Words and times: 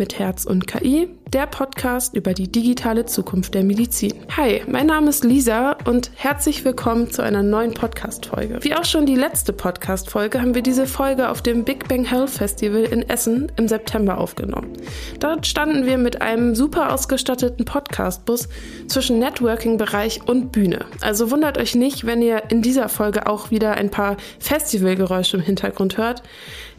mit 0.00 0.18
Herz 0.18 0.46
und 0.46 0.66
KI, 0.66 1.10
der 1.32 1.46
Podcast 1.46 2.14
über 2.16 2.34
die 2.34 2.50
digitale 2.50 3.06
Zukunft 3.06 3.54
der 3.54 3.62
Medizin. 3.62 4.14
Hi, 4.36 4.62
mein 4.66 4.86
Name 4.86 5.10
ist 5.10 5.22
Lisa 5.22 5.76
und 5.84 6.10
herzlich 6.16 6.64
willkommen 6.64 7.10
zu 7.12 7.22
einer 7.22 7.44
neuen 7.44 7.72
Podcast-Folge. 7.72 8.58
Wie 8.62 8.74
auch 8.74 8.84
schon 8.84 9.06
die 9.06 9.14
letzte 9.14 9.52
Podcast-Folge 9.52 10.40
haben 10.40 10.56
wir 10.56 10.62
diese 10.62 10.86
Folge 10.86 11.28
auf 11.28 11.40
dem 11.40 11.64
Big 11.64 11.86
Bang 11.86 12.04
Health 12.04 12.30
Festival 12.30 12.82
in 12.82 13.08
Essen 13.08 13.52
im 13.56 13.68
September 13.68 14.18
aufgenommen. 14.18 14.72
Dort 15.20 15.46
standen 15.46 15.86
wir 15.86 15.98
mit 15.98 16.20
einem 16.20 16.56
super 16.56 16.92
ausgestatteten 16.92 17.64
Podcast-Bus 17.64 18.48
zwischen 18.88 19.20
Networking-Bereich 19.20 20.22
und 20.26 20.50
Bühne. 20.50 20.84
Also 21.00 21.30
wundert 21.30 21.58
euch 21.58 21.76
nicht, 21.76 22.06
wenn 22.06 22.22
ihr 22.22 22.50
in 22.50 22.60
dieser 22.60 22.88
Folge 22.88 23.28
auch 23.28 23.52
wieder 23.52 23.74
ein 23.74 23.90
paar 23.90 24.16
Festivalgeräusche 24.40 25.36
im 25.36 25.42
Hintergrund 25.44 25.96
hört. 25.96 26.24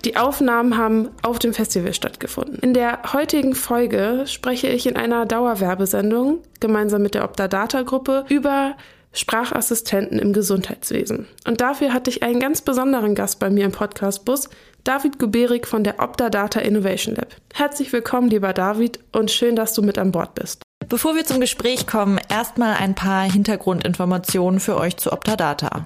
Die 0.04 0.18
Aufnahmen 0.18 0.78
haben 0.78 1.10
auf 1.22 1.38
dem 1.38 1.54
Festival 1.54 1.94
stattgefunden. 1.94 2.58
In 2.60 2.74
der 2.74 3.14
heutigen 3.14 3.54
Folge 3.54 4.24
spreche 4.42 4.70
ich 4.70 4.88
in 4.88 4.96
einer 4.96 5.28
Dauerwerbesendung 5.28 6.40
gemeinsam 6.60 7.04
mit 7.04 7.14
der 7.14 7.26
Optadata-Gruppe 7.26 8.26
über 8.28 8.76
Sprachassistenten 9.14 10.18
im 10.18 10.34
Gesundheitswesen. 10.34 11.28
Und 11.48 11.62
dafür 11.62 11.94
hatte 11.94 12.10
ich 12.10 12.24
einen 12.24 12.40
ganz 12.40 12.64
besonderen 12.64 13.14
Gast 13.14 13.38
bei 13.38 13.52
mir 13.52 13.66
im 13.66 13.72
Podcast-Bus, 13.72 14.50
David 14.84 15.20
Guberik 15.20 15.68
von 15.68 15.84
der 15.84 16.00
Optadata 16.00 16.60
Innovation 16.60 17.14
Lab. 17.14 17.28
Herzlich 17.54 17.94
willkommen, 17.94 18.32
lieber 18.32 18.52
David, 18.52 18.98
und 19.12 19.30
schön, 19.30 19.56
dass 19.56 19.76
du 19.76 19.84
mit 19.84 20.00
an 20.00 20.12
Bord 20.12 20.34
bist. 20.34 20.64
Bevor 20.90 21.16
wir 21.16 21.24
zum 21.24 21.40
Gespräch 21.40 21.86
kommen, 21.86 22.20
erstmal 22.28 22.78
ein 22.78 22.96
paar 22.96 23.32
Hintergrundinformationen 23.32 24.60
für 24.60 24.76
euch 24.76 24.98
zu 24.98 25.14
Optadata. 25.14 25.86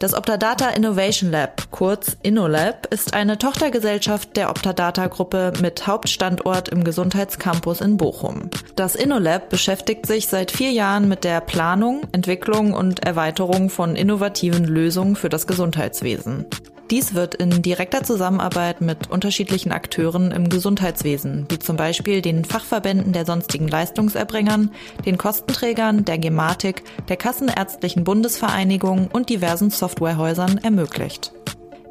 Das 0.00 0.12
Optadata 0.12 0.70
Innovation 0.70 1.30
Lab, 1.30 1.70
kurz 1.70 2.16
InnoLab, 2.22 2.92
ist 2.92 3.14
eine 3.14 3.38
Tochtergesellschaft 3.38 4.36
der 4.36 4.50
Optadata 4.50 5.06
Gruppe 5.06 5.52
mit 5.62 5.86
Hauptstandort 5.86 6.68
im 6.68 6.82
Gesundheitscampus 6.82 7.80
in 7.80 7.96
Bochum. 7.96 8.50
Das 8.74 8.96
InnoLab 8.96 9.50
beschäftigt 9.50 10.06
sich 10.06 10.26
seit 10.26 10.50
vier 10.50 10.72
Jahren 10.72 11.08
mit 11.08 11.22
der 11.22 11.40
Planung, 11.40 12.02
Entwicklung 12.10 12.72
und 12.72 13.06
Erweiterung 13.06 13.70
von 13.70 13.94
innovativen 13.94 14.64
Lösungen 14.64 15.14
für 15.14 15.28
das 15.28 15.46
Gesundheitswesen. 15.46 16.46
Dies 16.90 17.14
wird 17.14 17.34
in 17.34 17.62
direkter 17.62 18.02
Zusammenarbeit 18.02 18.82
mit 18.82 19.10
unterschiedlichen 19.10 19.72
Akteuren 19.72 20.30
im 20.32 20.50
Gesundheitswesen, 20.50 21.46
wie 21.48 21.58
zum 21.58 21.76
Beispiel 21.76 22.20
den 22.20 22.44
Fachverbänden 22.44 23.12
der 23.12 23.24
sonstigen 23.24 23.68
Leistungserbringern, 23.68 24.70
den 25.06 25.16
Kostenträgern, 25.16 26.04
der 26.04 26.18
Gematik, 26.18 26.84
der 27.08 27.16
Kassenärztlichen 27.16 28.04
Bundesvereinigung 28.04 29.08
und 29.10 29.30
diversen 29.30 29.70
Softwarehäusern 29.70 30.58
ermöglicht. 30.58 31.32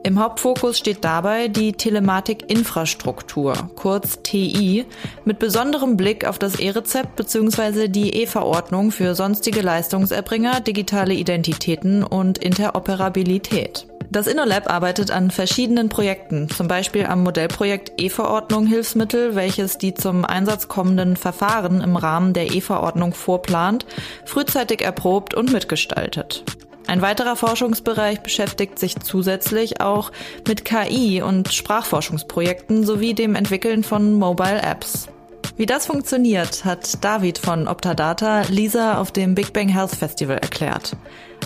Im 0.06 0.20
Hauptfokus 0.20 0.78
steht 0.78 1.06
dabei 1.06 1.48
die 1.48 1.72
Telematik-Infrastruktur, 1.72 3.70
kurz 3.76 4.22
TI, 4.22 4.86
mit 5.24 5.40
besonderem 5.40 5.96
Blick 5.96 6.28
auf 6.28 6.38
das 6.38 6.60
E-Rezept 6.60 7.16
bzw. 7.16 7.88
die 7.88 8.22
E-Verordnung 8.22 8.92
für 8.92 9.16
sonstige 9.16 9.62
Leistungserbringer, 9.62 10.60
digitale 10.60 11.14
Identitäten 11.14 12.04
und 12.04 12.38
Interoperabilität. 12.38 13.88
Das 14.12 14.28
InnoLab 14.28 14.70
arbeitet 14.70 15.10
an 15.10 15.32
verschiedenen 15.32 15.88
Projekten, 15.88 16.50
zum 16.50 16.68
Beispiel 16.68 17.06
am 17.06 17.24
Modellprojekt 17.24 17.94
E-Verordnung 17.98 18.68
Hilfsmittel, 18.68 19.36
welches 19.36 19.78
die 19.78 19.94
zum 19.94 20.26
Einsatz 20.26 20.68
kommenden 20.68 21.16
Verfahren 21.16 21.80
im 21.80 21.96
Rahmen 21.96 22.34
der 22.34 22.54
E-Verordnung 22.54 23.14
vorplant, 23.14 23.86
frühzeitig 24.26 24.82
erprobt 24.82 25.34
und 25.34 25.54
mitgestaltet. 25.54 26.44
Ein 26.88 27.02
weiterer 27.02 27.36
Forschungsbereich 27.36 28.22
beschäftigt 28.22 28.78
sich 28.78 29.00
zusätzlich 29.00 29.82
auch 29.82 30.12
mit 30.48 30.66
KI 30.66 31.22
und 31.22 31.54
Sprachforschungsprojekten 31.54 32.86
sowie 32.86 33.14
dem 33.14 33.36
Entwickeln 33.36 33.84
von 33.84 34.14
Mobile 34.14 34.62
Apps. 34.62 35.08
Wie 35.56 35.66
das 35.66 35.86
funktioniert, 35.86 36.66
hat 36.66 37.04
David 37.04 37.38
von 37.38 37.68
Optadata 37.68 38.42
Lisa 38.50 38.98
auf 38.98 39.12
dem 39.12 39.36
Big 39.36 39.54
Bang 39.54 39.68
Health 39.68 39.96
Festival 39.96 40.38
erklärt. 40.38 40.98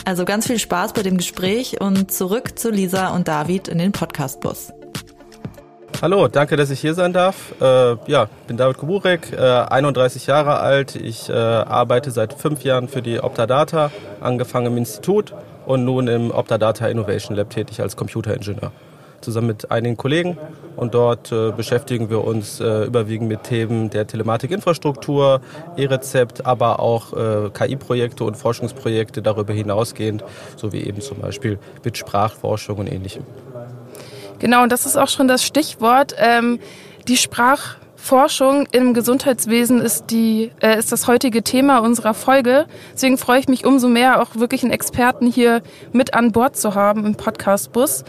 Also 0.06 0.24
ganz 0.24 0.48
viel 0.48 0.59
Spaß 0.59 0.94
bei 0.94 1.03
dem 1.03 1.18
Gespräch 1.18 1.81
und 1.81 2.12
zurück 2.12 2.58
zu 2.58 2.69
Lisa 2.72 3.09
und 3.09 3.28
David 3.28 3.68
in 3.68 3.80
den 3.80 3.92
Podcastbus. 3.92 4.72
Hallo, 6.00 6.28
danke, 6.28 6.58
dass 6.58 6.69
ich 6.69 6.80
hier 6.80 6.94
sein 6.94 7.12
darf. 7.12 7.59
Äh, 7.59 7.96
ja, 8.06 8.30
bin 8.46 8.56
David 8.56 8.78
Kuburek, 8.78 9.34
äh, 9.34 9.38
31 9.38 10.28
Jahre 10.28 10.59
alt. 10.59 10.96
Ich 10.96 11.28
äh, 11.28 11.34
arbeite 11.34 12.12
seit 12.12 12.34
fünf 12.34 12.63
Jahren 12.63 12.88
für 12.88 13.02
die 13.02 13.19
Optadata, 13.19 13.90
angefangen 14.22 14.68
im 14.68 14.78
Institut 14.78 15.34
und 15.66 15.86
nun 15.86 16.07
im 16.07 16.30
Optadata 16.30 16.88
Innovation 16.88 17.36
Lab 17.36 17.50
tätig 17.50 17.81
als 17.81 17.96
Computeringenieur 17.96 18.72
zusammen 19.22 19.47
mit 19.47 19.72
einigen 19.72 19.97
Kollegen. 19.97 20.38
Und 20.75 20.94
dort 20.94 21.31
äh, 21.31 21.52
beschäftigen 21.52 22.12
wir 22.12 22.24
uns 22.24 22.59
äh, 22.59 22.84
überwiegend 22.86 23.30
mit 23.30 23.44
Themen 23.44 23.90
der 23.90 24.06
Telematikinfrastruktur, 24.06 25.41
E-Rezept, 25.75 26.46
aber 26.46 26.80
auch 26.80 27.13
äh, 27.13 27.50
KI-Projekte 27.50 28.24
und 28.24 28.38
Forschungsprojekte 28.38 29.24
darüber 29.24 29.53
hinausgehend, 29.53 30.24
sowie 30.56 30.84
eben 30.84 31.02
zum 31.02 31.19
Beispiel 31.19 31.57
mit 31.84 31.97
Sprachforschung 31.97 32.78
und 32.78 32.88
ähnlichem. 32.88 33.24
Genau, 34.40 34.64
und 34.64 34.72
das 34.72 34.86
ist 34.86 34.98
auch 34.98 35.09
schon 35.09 35.28
das 35.28 35.44
Stichwort. 35.44 36.16
Ähm, 36.18 36.59
die 37.08 37.18
Sprachforschung 37.18 38.68
im 38.72 38.94
Gesundheitswesen 38.94 39.81
ist, 39.81 40.06
die, 40.12 40.52
äh, 40.62 40.78
ist 40.78 40.92
das 40.92 41.08
heutige 41.08 41.44
Thema 41.44 41.80
unserer 41.80 42.14
Folge. 42.14 42.68
Deswegen 42.94 43.18
freue 43.18 43.40
ich 43.40 43.48
mich 43.48 43.66
umso 43.66 43.88
mehr, 43.88 44.22
auch 44.22 44.36
wirklich 44.36 44.64
einen 44.64 44.72
Experten 44.74 45.28
hier 45.28 45.62
mit 45.92 46.14
an 46.14 46.31
Bord 46.31 46.56
zu 46.56 46.75
haben 46.75 47.06
im 47.06 47.16
Podcast-Bus. 47.16 48.03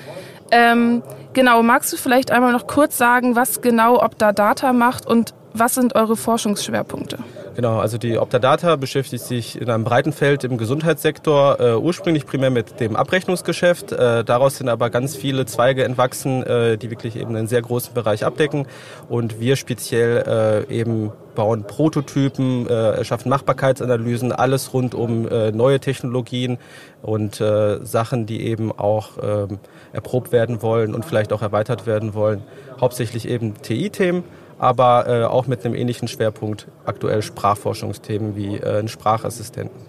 Ähm, 0.51 1.03
genau, 1.33 1.63
magst 1.63 1.93
du 1.93 1.97
vielleicht 1.97 2.31
einmal 2.31 2.53
noch 2.53 2.67
kurz 2.67 2.99
sagen, 2.99 3.37
was 3.37 3.61
genau 3.61 4.03
Optadata 4.03 4.73
macht 4.73 5.07
und 5.07 5.35
was 5.53 5.75
sind 5.75 5.95
eure 5.95 6.17
Forschungsschwerpunkte? 6.17 7.19
Genau, 7.59 7.81
also 7.81 7.99
die 7.99 8.19
Optadata 8.19 8.77
beschäftigt 8.77 9.25
sich 9.25 9.61
in 9.61 9.69
einem 9.69 9.83
breiten 9.83 10.13
Feld 10.13 10.45
im 10.45 10.59
Gesundheitssektor, 10.59 11.59
äh, 11.59 11.75
ursprünglich 11.75 12.25
primär 12.25 12.51
mit 12.51 12.79
dem 12.79 12.95
Abrechnungsgeschäft. 12.95 13.91
Äh, 13.91 14.23
daraus 14.23 14.59
sind 14.59 14.69
aber 14.69 14.91
ganz 14.91 15.17
viele 15.17 15.45
Zweige 15.45 15.83
entwachsen, 15.83 16.45
äh, 16.45 16.79
die 16.79 16.89
wirklich 16.89 17.17
eben 17.17 17.35
einen 17.35 17.49
sehr 17.49 17.61
großen 17.61 17.95
Bereich 17.95 18.25
abdecken. 18.25 18.69
Und 19.09 19.41
wir 19.41 19.57
speziell 19.57 20.67
äh, 20.69 20.73
eben 20.73 21.11
bauen 21.35 21.65
Prototypen, 21.65 22.69
äh, 22.69 22.93
erschaffen 22.93 23.29
Machbarkeitsanalysen, 23.29 24.31
alles 24.31 24.73
rund 24.73 24.95
um 24.95 25.27
äh, 25.27 25.51
neue 25.51 25.81
Technologien 25.81 26.59
und 27.03 27.43
Sachen, 27.83 28.27
die 28.27 28.43
eben 28.47 28.73
auch 28.73 29.11
ähm, 29.23 29.59
erprobt 29.93 30.33
werden 30.33 30.63
wollen 30.63 30.95
und 30.95 31.05
vielleicht 31.05 31.33
auch 31.33 31.43
erweitert 31.43 31.87
werden 31.87 32.13
wollen. 32.15 32.43
Hauptsächlich 32.81 33.29
eben 33.29 33.55
TI-Themen 33.63 34.25
aber 34.59 35.07
äh, 35.07 35.25
auch 35.25 35.47
mit 35.47 35.65
einem 35.65 35.75
ähnlichen 35.75 36.09
Schwerpunkt 36.09 36.67
aktuell 36.85 37.23
Sprachforschungsthemen 37.23 38.37
wie 38.37 38.57
äh, 38.57 38.79
einen 38.79 38.89
Sprachassistenten. 38.89 39.89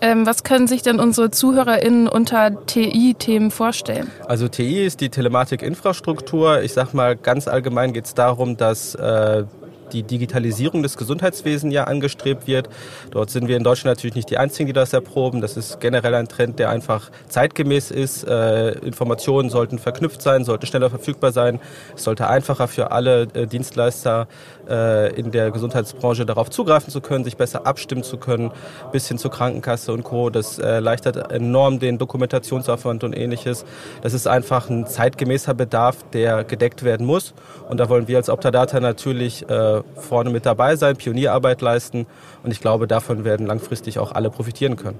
Ähm, 0.00 0.26
was 0.26 0.44
können 0.44 0.68
sich 0.68 0.82
denn 0.82 1.00
unsere 1.00 1.30
ZuhörerInnen 1.30 2.08
unter 2.08 2.64
TI-Themen 2.66 3.50
vorstellen? 3.50 4.10
Also 4.26 4.46
TI 4.46 4.86
ist 4.86 5.00
die 5.00 5.08
Telematikinfrastruktur. 5.08 6.62
Ich 6.62 6.72
sag 6.72 6.94
mal, 6.94 7.16
ganz 7.16 7.48
allgemein 7.48 7.92
geht 7.92 8.06
es 8.06 8.14
darum, 8.14 8.56
dass 8.56 8.94
äh, 8.94 9.44
die 9.92 10.02
Digitalisierung 10.02 10.82
des 10.82 10.96
Gesundheitswesens 10.96 11.72
ja 11.72 11.84
angestrebt 11.84 12.46
wird. 12.46 12.68
Dort 13.10 13.30
sind 13.30 13.48
wir 13.48 13.56
in 13.56 13.64
Deutschland 13.64 13.96
natürlich 13.96 14.16
nicht 14.16 14.30
die 14.30 14.38
Einzigen, 14.38 14.66
die 14.66 14.72
das 14.72 14.92
erproben. 14.92 15.40
Das 15.40 15.56
ist 15.56 15.80
generell 15.80 16.14
ein 16.14 16.28
Trend, 16.28 16.58
der 16.58 16.70
einfach 16.70 17.10
zeitgemäß 17.28 17.90
ist. 17.90 18.24
Äh, 18.24 18.72
Informationen 18.78 19.50
sollten 19.50 19.78
verknüpft 19.78 20.22
sein, 20.22 20.44
sollten 20.44 20.66
schneller 20.66 20.90
verfügbar 20.90 21.32
sein. 21.32 21.60
Es 21.96 22.04
sollte 22.04 22.28
einfacher 22.28 22.68
für 22.68 22.90
alle 22.90 23.22
äh, 23.34 23.46
Dienstleister 23.46 24.28
in 24.68 25.30
der 25.30 25.50
Gesundheitsbranche 25.50 26.26
darauf 26.26 26.50
zugreifen 26.50 26.90
zu 26.90 27.00
können, 27.00 27.24
sich 27.24 27.36
besser 27.36 27.66
abstimmen 27.66 28.02
zu 28.02 28.18
können, 28.18 28.50
bis 28.92 29.08
hin 29.08 29.18
zur 29.18 29.30
Krankenkasse 29.30 29.92
und 29.92 30.04
Co. 30.04 30.30
Das 30.30 30.58
erleichtert 30.58 31.32
enorm 31.32 31.78
den 31.78 31.98
Dokumentationsaufwand 31.98 33.04
und 33.04 33.16
ähnliches. 33.16 33.64
Das 34.02 34.14
ist 34.14 34.26
einfach 34.26 34.68
ein 34.68 34.86
zeitgemäßer 34.86 35.54
Bedarf, 35.54 35.96
der 36.12 36.44
gedeckt 36.44 36.82
werden 36.82 37.06
muss. 37.06 37.34
Und 37.68 37.78
da 37.80 37.88
wollen 37.88 38.08
wir 38.08 38.16
als 38.18 38.28
Optadata 38.28 38.80
natürlich 38.80 39.48
äh, 39.48 39.82
vorne 39.96 40.30
mit 40.30 40.46
dabei 40.46 40.76
sein, 40.76 40.96
Pionierarbeit 40.96 41.60
leisten 41.60 42.06
und 42.42 42.50
ich 42.50 42.60
glaube, 42.60 42.86
davon 42.86 43.24
werden 43.24 43.46
langfristig 43.46 43.98
auch 43.98 44.12
alle 44.12 44.30
profitieren 44.30 44.76
können. 44.76 44.98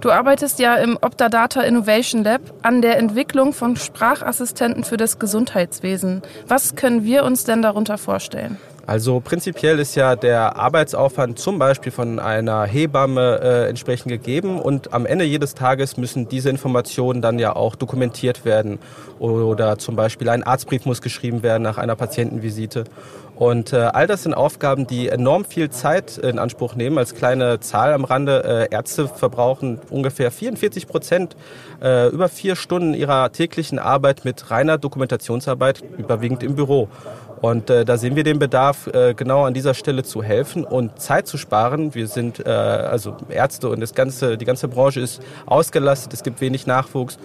Du 0.00 0.10
arbeitest 0.10 0.58
ja 0.58 0.76
im 0.76 0.98
Optadata 1.00 1.62
Innovation 1.62 2.24
Lab 2.24 2.40
an 2.62 2.82
der 2.82 2.98
Entwicklung 2.98 3.52
von 3.52 3.76
Sprachassistenten 3.76 4.84
für 4.84 4.96
das 4.96 5.18
Gesundheitswesen. 5.18 6.22
Was 6.46 6.76
können 6.76 7.04
wir 7.04 7.24
uns 7.24 7.44
denn 7.44 7.62
darunter 7.62 7.98
vorstellen? 7.98 8.58
Also 8.86 9.18
prinzipiell 9.18 9.80
ist 9.80 9.96
ja 9.96 10.14
der 10.14 10.54
Arbeitsaufwand 10.54 11.40
zum 11.40 11.58
Beispiel 11.58 11.90
von 11.90 12.20
einer 12.20 12.64
Hebamme 12.64 13.40
äh, 13.42 13.68
entsprechend 13.68 14.12
gegeben 14.12 14.60
und 14.60 14.92
am 14.92 15.06
Ende 15.06 15.24
jedes 15.24 15.54
Tages 15.54 15.96
müssen 15.96 16.28
diese 16.28 16.50
Informationen 16.50 17.20
dann 17.20 17.40
ja 17.40 17.56
auch 17.56 17.74
dokumentiert 17.74 18.44
werden 18.44 18.78
oder 19.18 19.78
zum 19.78 19.96
Beispiel 19.96 20.28
ein 20.28 20.44
Arztbrief 20.44 20.84
muss 20.86 21.02
geschrieben 21.02 21.42
werden 21.42 21.64
nach 21.64 21.78
einer 21.78 21.96
Patientenvisite. 21.96 22.84
Und 23.36 23.74
äh, 23.74 23.76
all 23.76 24.06
das 24.06 24.22
sind 24.22 24.32
Aufgaben, 24.32 24.86
die 24.86 25.08
enorm 25.08 25.44
viel 25.44 25.68
Zeit 25.68 26.16
in 26.16 26.38
Anspruch 26.38 26.74
nehmen. 26.74 26.96
Als 26.96 27.14
kleine 27.14 27.60
Zahl 27.60 27.92
am 27.92 28.04
Rande, 28.04 28.68
äh, 28.70 28.74
Ärzte 28.74 29.08
verbrauchen 29.08 29.78
ungefähr 29.90 30.30
44 30.30 30.86
Prozent, 30.86 31.36
äh, 31.82 32.08
über 32.08 32.30
vier 32.30 32.56
Stunden 32.56 32.94
ihrer 32.94 33.30
täglichen 33.32 33.78
Arbeit 33.78 34.24
mit 34.24 34.50
reiner 34.50 34.78
Dokumentationsarbeit, 34.78 35.84
überwiegend 35.98 36.42
im 36.42 36.54
Büro. 36.54 36.88
Und 37.40 37.70
äh, 37.70 37.84
da 37.84 37.98
sehen 37.98 38.16
wir 38.16 38.24
den 38.24 38.38
Bedarf, 38.38 38.86
äh, 38.88 39.14
genau 39.14 39.44
an 39.44 39.54
dieser 39.54 39.74
Stelle 39.74 40.02
zu 40.02 40.22
helfen 40.22 40.64
und 40.64 41.00
Zeit 41.00 41.26
zu 41.26 41.36
sparen. 41.36 41.94
Wir 41.94 42.06
sind 42.06 42.44
äh, 42.44 42.48
also 42.48 43.16
Ärzte 43.28 43.68
und 43.68 43.80
das 43.80 43.94
ganze, 43.94 44.38
die 44.38 44.44
ganze 44.44 44.68
Branche 44.68 45.00
ist 45.00 45.22
ausgelastet, 45.44 46.12
es 46.14 46.22
gibt 46.22 46.40
wenig 46.40 46.66
Nachwuchs. 46.66 47.18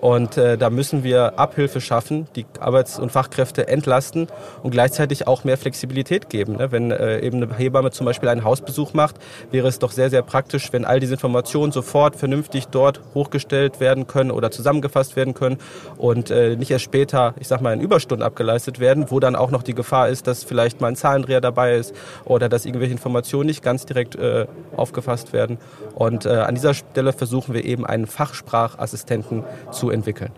Und 0.00 0.36
äh, 0.36 0.58
da 0.58 0.70
müssen 0.70 1.04
wir 1.04 1.38
Abhilfe 1.38 1.80
schaffen, 1.80 2.26
die 2.36 2.44
Arbeits- 2.60 2.98
und 2.98 3.12
Fachkräfte 3.12 3.68
entlasten 3.68 4.28
und 4.62 4.70
gleichzeitig 4.70 5.26
auch 5.26 5.44
mehr 5.44 5.56
Flexibilität 5.56 6.28
geben. 6.28 6.56
Ne? 6.56 6.70
Wenn 6.70 6.90
äh, 6.90 7.20
eben 7.20 7.42
eine 7.42 7.56
Hebamme 7.56 7.90
zum 7.90 8.06
Beispiel 8.06 8.28
einen 8.28 8.44
Hausbesuch 8.44 8.92
macht, 8.92 9.16
wäre 9.50 9.68
es 9.68 9.78
doch 9.78 9.92
sehr, 9.92 10.10
sehr 10.10 10.22
praktisch, 10.22 10.72
wenn 10.72 10.84
all 10.84 11.00
diese 11.00 11.14
Informationen 11.14 11.72
sofort 11.72 12.16
vernünftig 12.16 12.68
dort 12.68 13.00
hochgestellt 13.14 13.80
werden 13.80 14.06
können 14.06 14.30
oder 14.30 14.50
zusammengefasst 14.50 15.16
werden 15.16 15.34
können 15.34 15.58
und 15.96 16.30
äh, 16.30 16.56
nicht 16.56 16.70
erst 16.70 16.84
später, 16.84 17.34
ich 17.40 17.48
sag 17.48 17.60
mal, 17.60 17.72
in 17.72 17.80
Überstunden 17.80 18.24
abgeleistet 18.24 18.80
werden, 18.80 19.10
wo 19.10 19.20
dann 19.20 19.34
auch 19.34 19.50
noch 19.50 19.62
die 19.62 19.74
Gefahr 19.74 20.08
ist, 20.08 20.26
dass 20.26 20.44
vielleicht 20.44 20.80
mal 20.80 20.88
ein 20.88 20.96
Zahlendreher 20.96 21.40
dabei 21.40 21.76
ist 21.76 21.94
oder 22.24 22.48
dass 22.48 22.66
irgendwelche 22.66 22.92
Informationen 22.92 23.46
nicht 23.46 23.62
ganz 23.62 23.86
direkt 23.86 24.16
äh, 24.16 24.46
aufgefasst 24.76 25.32
werden. 25.32 25.58
Und 25.94 26.26
äh, 26.26 26.30
an 26.30 26.54
dieser 26.54 26.74
Stelle 26.74 27.12
versuchen 27.12 27.54
wir 27.54 27.64
eben 27.64 27.86
einen 27.86 28.06
Fachsprachassistenten 28.06 29.44
zu 29.70 29.85
zu 29.86 29.90
entwickeln. 29.90 30.32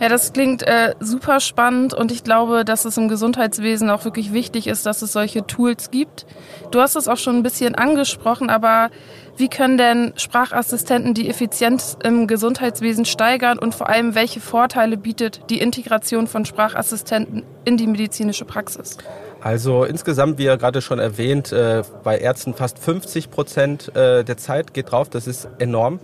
Ja, 0.00 0.08
das 0.08 0.32
klingt 0.32 0.62
äh, 0.62 0.94
super 0.98 1.40
spannend 1.40 1.92
und 1.92 2.10
ich 2.10 2.24
glaube, 2.24 2.64
dass 2.64 2.86
es 2.86 2.96
im 2.96 3.08
Gesundheitswesen 3.08 3.90
auch 3.90 4.06
wirklich 4.06 4.32
wichtig 4.32 4.66
ist, 4.66 4.86
dass 4.86 5.02
es 5.02 5.12
solche 5.12 5.46
Tools 5.46 5.90
gibt. 5.90 6.24
Du 6.70 6.80
hast 6.80 6.96
es 6.96 7.06
auch 7.06 7.18
schon 7.18 7.36
ein 7.36 7.42
bisschen 7.42 7.74
angesprochen, 7.74 8.48
aber 8.48 8.88
wie 9.36 9.48
können 9.48 9.76
denn 9.76 10.14
Sprachassistenten 10.16 11.12
die 11.12 11.28
Effizienz 11.28 11.98
im 12.02 12.26
Gesundheitswesen 12.26 13.04
steigern 13.04 13.58
und 13.58 13.74
vor 13.74 13.90
allem 13.90 14.14
welche 14.14 14.40
Vorteile 14.40 14.96
bietet 14.96 15.42
die 15.50 15.60
Integration 15.60 16.26
von 16.26 16.46
Sprachassistenten 16.46 17.42
in 17.66 17.76
die 17.76 17.86
medizinische 17.86 18.46
Praxis? 18.46 18.96
Also 19.42 19.84
insgesamt, 19.84 20.38
wie 20.38 20.44
ja 20.44 20.56
gerade 20.56 20.80
schon 20.80 20.98
erwähnt, 20.98 21.52
äh, 21.52 21.82
bei 22.04 22.18
Ärzten 22.18 22.54
fast 22.54 22.78
50 22.78 23.30
Prozent 23.30 23.94
äh, 23.94 24.24
der 24.24 24.38
Zeit 24.38 24.72
geht 24.72 24.92
drauf. 24.92 25.10
Das 25.10 25.26
ist 25.26 25.46
enorm. 25.58 26.00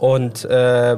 Und 0.00 0.46
äh, 0.46 0.96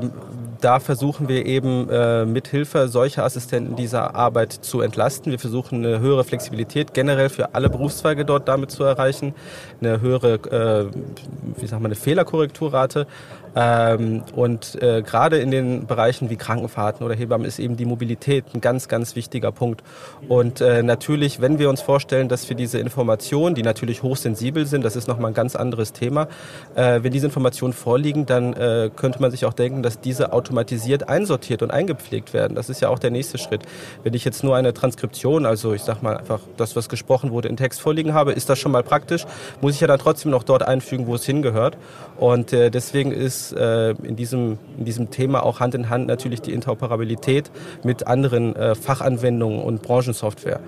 da 0.62 0.80
versuchen 0.80 1.28
wir 1.28 1.44
eben 1.44 1.88
äh, 1.90 2.24
mit 2.24 2.48
Hilfe 2.48 2.88
solcher 2.88 3.24
Assistenten 3.24 3.76
dieser 3.76 4.14
Arbeit 4.14 4.52
zu 4.52 4.80
entlasten. 4.80 5.32
Wir 5.32 5.38
versuchen 5.38 5.84
eine 5.84 6.00
höhere 6.00 6.24
Flexibilität 6.24 6.94
generell 6.94 7.28
für 7.28 7.54
alle 7.54 7.68
Berufszweige 7.68 8.24
dort 8.24 8.48
damit 8.48 8.70
zu 8.70 8.84
erreichen, 8.84 9.34
eine 9.80 10.00
höhere, 10.00 10.34
äh, 10.34 11.60
wie 11.60 11.66
sagt 11.66 11.82
man, 11.82 11.90
eine 11.90 11.96
Fehlerkorrekturrate. 11.96 13.06
Ähm, 13.54 14.22
und 14.34 14.80
äh, 14.82 15.02
gerade 15.02 15.38
in 15.38 15.50
den 15.50 15.86
Bereichen 15.86 16.30
wie 16.30 16.36
Krankenfahrten 16.36 17.04
oder 17.04 17.14
Hebammen 17.14 17.46
ist 17.46 17.58
eben 17.58 17.76
die 17.76 17.84
Mobilität 17.84 18.44
ein 18.54 18.60
ganz, 18.60 18.88
ganz 18.88 19.14
wichtiger 19.16 19.52
Punkt. 19.52 19.82
Und 20.28 20.60
äh, 20.60 20.82
natürlich, 20.82 21.40
wenn 21.40 21.58
wir 21.58 21.68
uns 21.68 21.82
vorstellen, 21.82 22.28
dass 22.28 22.48
wir 22.48 22.56
diese 22.56 22.78
Informationen, 22.78 23.54
die 23.54 23.62
natürlich 23.62 24.02
hochsensibel 24.02 24.66
sind, 24.66 24.84
das 24.84 24.96
ist 24.96 25.08
nochmal 25.08 25.30
ein 25.32 25.34
ganz 25.34 25.56
anderes 25.56 25.92
Thema, 25.92 26.28
äh, 26.74 27.00
wenn 27.02 27.12
diese 27.12 27.26
Informationen 27.26 27.74
vorliegen, 27.74 28.26
dann 28.26 28.54
äh, 28.54 28.90
könnte 28.94 29.20
man 29.20 29.30
sich 29.30 29.44
auch 29.44 29.52
denken, 29.52 29.82
dass 29.82 30.00
diese 30.00 30.32
automatisiert 30.32 31.08
einsortiert 31.08 31.62
und 31.62 31.70
eingepflegt 31.70 32.32
werden. 32.32 32.54
Das 32.54 32.70
ist 32.70 32.80
ja 32.80 32.88
auch 32.88 32.98
der 32.98 33.10
nächste 33.10 33.38
Schritt. 33.38 33.62
Wenn 34.02 34.14
ich 34.14 34.24
jetzt 34.24 34.42
nur 34.44 34.56
eine 34.56 34.72
Transkription, 34.72 35.44
also 35.44 35.74
ich 35.74 35.82
sag 35.82 36.02
mal 36.02 36.16
einfach 36.16 36.40
das, 36.56 36.74
was 36.76 36.88
gesprochen 36.88 37.30
wurde, 37.30 37.48
in 37.48 37.56
Text 37.56 37.80
vorliegen 37.80 38.14
habe, 38.14 38.32
ist 38.32 38.48
das 38.48 38.58
schon 38.58 38.72
mal 38.72 38.82
praktisch, 38.82 39.26
muss 39.60 39.74
ich 39.74 39.80
ja 39.80 39.86
dann 39.86 39.98
trotzdem 39.98 40.30
noch 40.30 40.42
dort 40.42 40.62
einfügen, 40.62 41.06
wo 41.06 41.14
es 41.14 41.24
hingehört. 41.24 41.76
Und 42.18 42.52
äh, 42.52 42.70
deswegen 42.70 43.12
ist 43.12 43.41
äh, 43.50 43.90
in, 44.04 44.14
diesem, 44.14 44.58
in 44.78 44.84
diesem 44.84 45.10
Thema 45.10 45.42
auch 45.42 45.58
Hand 45.58 45.74
in 45.74 45.90
Hand 45.90 46.06
natürlich 46.06 46.40
die 46.40 46.52
Interoperabilität 46.52 47.50
mit 47.82 48.06
anderen 48.06 48.54
äh, 48.54 48.76
Fachanwendungen 48.76 49.60
und 49.60 49.82
Branchensoftware. 49.82 50.60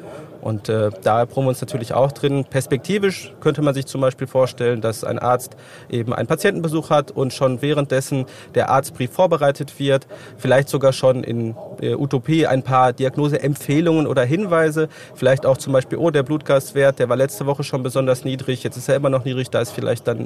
Und 0.45 0.69
äh, 0.69 0.91
da 1.03 1.25
proben 1.25 1.47
wir 1.47 1.49
uns 1.49 1.63
natürlich 1.63 1.95
auch 1.95 2.13
drin. 2.13 2.45
Perspektivisch 2.45 3.33
könnte 3.41 3.63
man 3.63 3.73
sich 3.73 3.87
zum 3.87 4.03
Beispiel 4.03 4.27
vorstellen, 4.27 4.83
dass 4.83 5.03
ein 5.03 5.19
Arzt 5.19 5.57
eben 5.89 6.13
einen 6.13 6.27
Patientenbesuch 6.27 6.91
hat 6.91 7.11
und 7.11 7.33
schon 7.33 7.63
währenddessen 7.63 8.27
der 8.55 8.69
Arztbrief 8.69 9.11
vorbereitet 9.11 9.79
wird, 9.79 10.07
vielleicht 10.37 10.69
sogar 10.69 10.93
schon 10.93 11.25
in 11.25 11.57
äh, 11.81 11.95
Utopie 11.95 12.47
ein 12.47 12.63
paar 12.63 12.93
Diagnoseempfehlungen 12.93 14.07
oder 14.07 14.23
Hinweise, 14.23 14.91
vielleicht 15.15 15.47
auch 15.47 15.57
zum 15.57 15.73
Beispiel, 15.73 15.97
oh, 15.97 16.11
der 16.11 16.23
Blutgaswert, 16.23 16.99
der 16.99 17.09
war 17.09 17.17
letzte 17.17 17.47
Woche 17.47 17.65
schon 17.65 17.83
besonders 17.83 18.27
niedrig, 18.27 18.63
jetzt 18.65 18.77
ist 18.77 18.91
er 18.91 18.97
immer 18.97 19.09
noch 19.09 19.25
niedrig, 19.25 19.49
da 19.49 19.63
ist 19.63 19.71
vielleicht 19.71 20.07
dann 20.07 20.19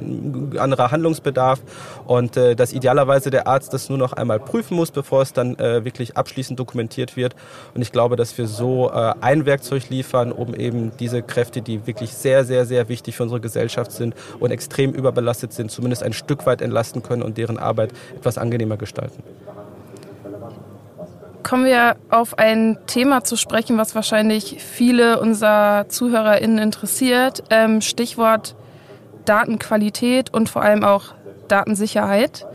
ein 0.51 0.57
anderer 0.59 0.91
Handlungsbedarf 0.91 1.61
und 2.05 2.35
äh, 2.35 2.57
dass 2.57 2.73
idealerweise 2.73 3.29
der 3.29 3.47
Arzt 3.47 3.73
das 3.73 3.87
nur 3.87 3.97
noch 3.97 4.11
einmal 4.11 4.41
prüfen 4.41 4.75
muss, 4.75 4.91
bevor 4.91 5.21
es 5.21 5.31
dann 5.31 5.57
äh, 5.59 5.85
wirklich 5.85 6.17
abschließend 6.17 6.59
dokumentiert 6.59 7.15
wird. 7.15 7.37
Und 7.73 7.81
ich 7.81 7.93
glaube, 7.93 8.17
dass 8.17 8.37
wir 8.37 8.47
so 8.47 8.91
äh, 8.91 9.13
ein 9.21 9.45
Werkzeug 9.45 9.87
liefern, 9.89 10.08
liefern, 10.09 10.31
um 10.31 10.55
eben 10.55 10.91
diese 10.99 11.21
Kräfte, 11.21 11.61
die 11.61 11.85
wirklich 11.85 12.13
sehr, 12.13 12.43
sehr, 12.43 12.65
sehr 12.65 12.89
wichtig 12.89 13.15
für 13.15 13.23
unsere 13.23 13.41
Gesellschaft 13.41 13.91
sind 13.91 14.15
und 14.39 14.51
extrem 14.51 14.91
überbelastet 14.91 15.53
sind, 15.53 15.69
zumindest 15.69 16.03
ein 16.03 16.13
Stück 16.13 16.45
weit 16.45 16.61
entlasten 16.61 17.03
können 17.03 17.21
und 17.21 17.37
deren 17.37 17.59
Arbeit 17.59 17.91
etwas 18.15 18.37
angenehmer 18.37 18.77
gestalten. 18.77 19.23
Kommen 21.43 21.65
wir 21.65 21.95
auf 22.09 22.37
ein 22.37 22.77
Thema 22.85 23.23
zu 23.23 23.35
sprechen, 23.35 23.77
was 23.77 23.95
wahrscheinlich 23.95 24.57
viele 24.59 25.19
unserer 25.19 25.87
ZuhörerInnen 25.87 26.57
interessiert. 26.57 27.43
Ähm, 27.49 27.81
Stichwort 27.81 28.55
Datenqualität 29.25 30.33
und 30.33 30.49
vor 30.49 30.63
allem 30.63 30.83
auch 30.83 31.05
Datensicherheit. 31.47 32.45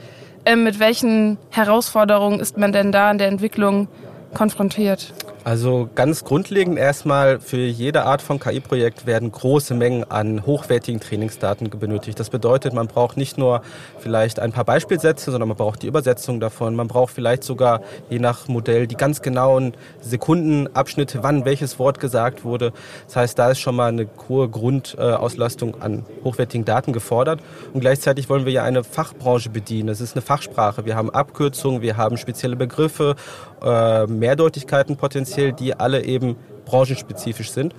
Ähm, 0.44 0.64
mit 0.64 0.78
welchen 0.78 1.38
Herausforderungen 1.50 2.40
ist 2.40 2.58
man 2.58 2.72
denn 2.72 2.92
da 2.92 3.10
in 3.10 3.18
der 3.18 3.28
Entwicklung 3.28 3.88
konfrontiert? 4.34 5.14
Also 5.44 5.90
ganz 5.94 6.24
grundlegend 6.24 6.78
erstmal 6.78 7.38
für 7.38 7.58
jede 7.58 8.06
Art 8.06 8.22
von 8.22 8.40
KI-Projekt 8.40 9.04
werden 9.04 9.30
große 9.30 9.74
Mengen 9.74 10.10
an 10.10 10.46
hochwertigen 10.46 11.02
Trainingsdaten 11.02 11.68
benötigt. 11.68 12.18
Das 12.18 12.30
bedeutet, 12.30 12.72
man 12.72 12.86
braucht 12.86 13.18
nicht 13.18 13.36
nur 13.36 13.60
vielleicht 13.98 14.40
ein 14.40 14.52
paar 14.52 14.64
Beispielsätze, 14.64 15.30
sondern 15.30 15.48
man 15.48 15.58
braucht 15.58 15.82
die 15.82 15.86
Übersetzung 15.86 16.40
davon. 16.40 16.74
Man 16.74 16.88
braucht 16.88 17.12
vielleicht 17.12 17.44
sogar 17.44 17.82
je 18.08 18.20
nach 18.20 18.48
Modell 18.48 18.86
die 18.86 18.94
ganz 18.94 19.20
genauen 19.20 19.74
Sekundenabschnitte, 20.00 21.22
wann 21.22 21.44
welches 21.44 21.78
Wort 21.78 22.00
gesagt 22.00 22.42
wurde. 22.42 22.72
Das 23.06 23.16
heißt, 23.16 23.38
da 23.38 23.50
ist 23.50 23.58
schon 23.58 23.76
mal 23.76 23.88
eine 23.88 24.08
hohe 24.30 24.48
Grundauslastung 24.48 25.82
an 25.82 26.06
hochwertigen 26.24 26.64
Daten 26.64 26.94
gefordert. 26.94 27.42
Und 27.74 27.80
gleichzeitig 27.80 28.30
wollen 28.30 28.46
wir 28.46 28.52
ja 28.52 28.64
eine 28.64 28.82
Fachbranche 28.82 29.50
bedienen. 29.50 29.88
Das 29.88 30.00
ist 30.00 30.16
eine 30.16 30.22
Fachsprache. 30.22 30.86
Wir 30.86 30.96
haben 30.96 31.10
Abkürzungen, 31.10 31.82
wir 31.82 31.98
haben 31.98 32.16
spezielle 32.16 32.56
Begriffe, 32.56 33.14
äh, 33.62 34.06
Mehrdeutigkeiten 34.06 34.96
potenziell 34.96 35.33
speziell, 35.34 35.52
die 35.52 35.74
alle 35.74 36.04
eben 36.04 36.36
branchenspezifisch 36.64 37.50
sind. 37.50 37.74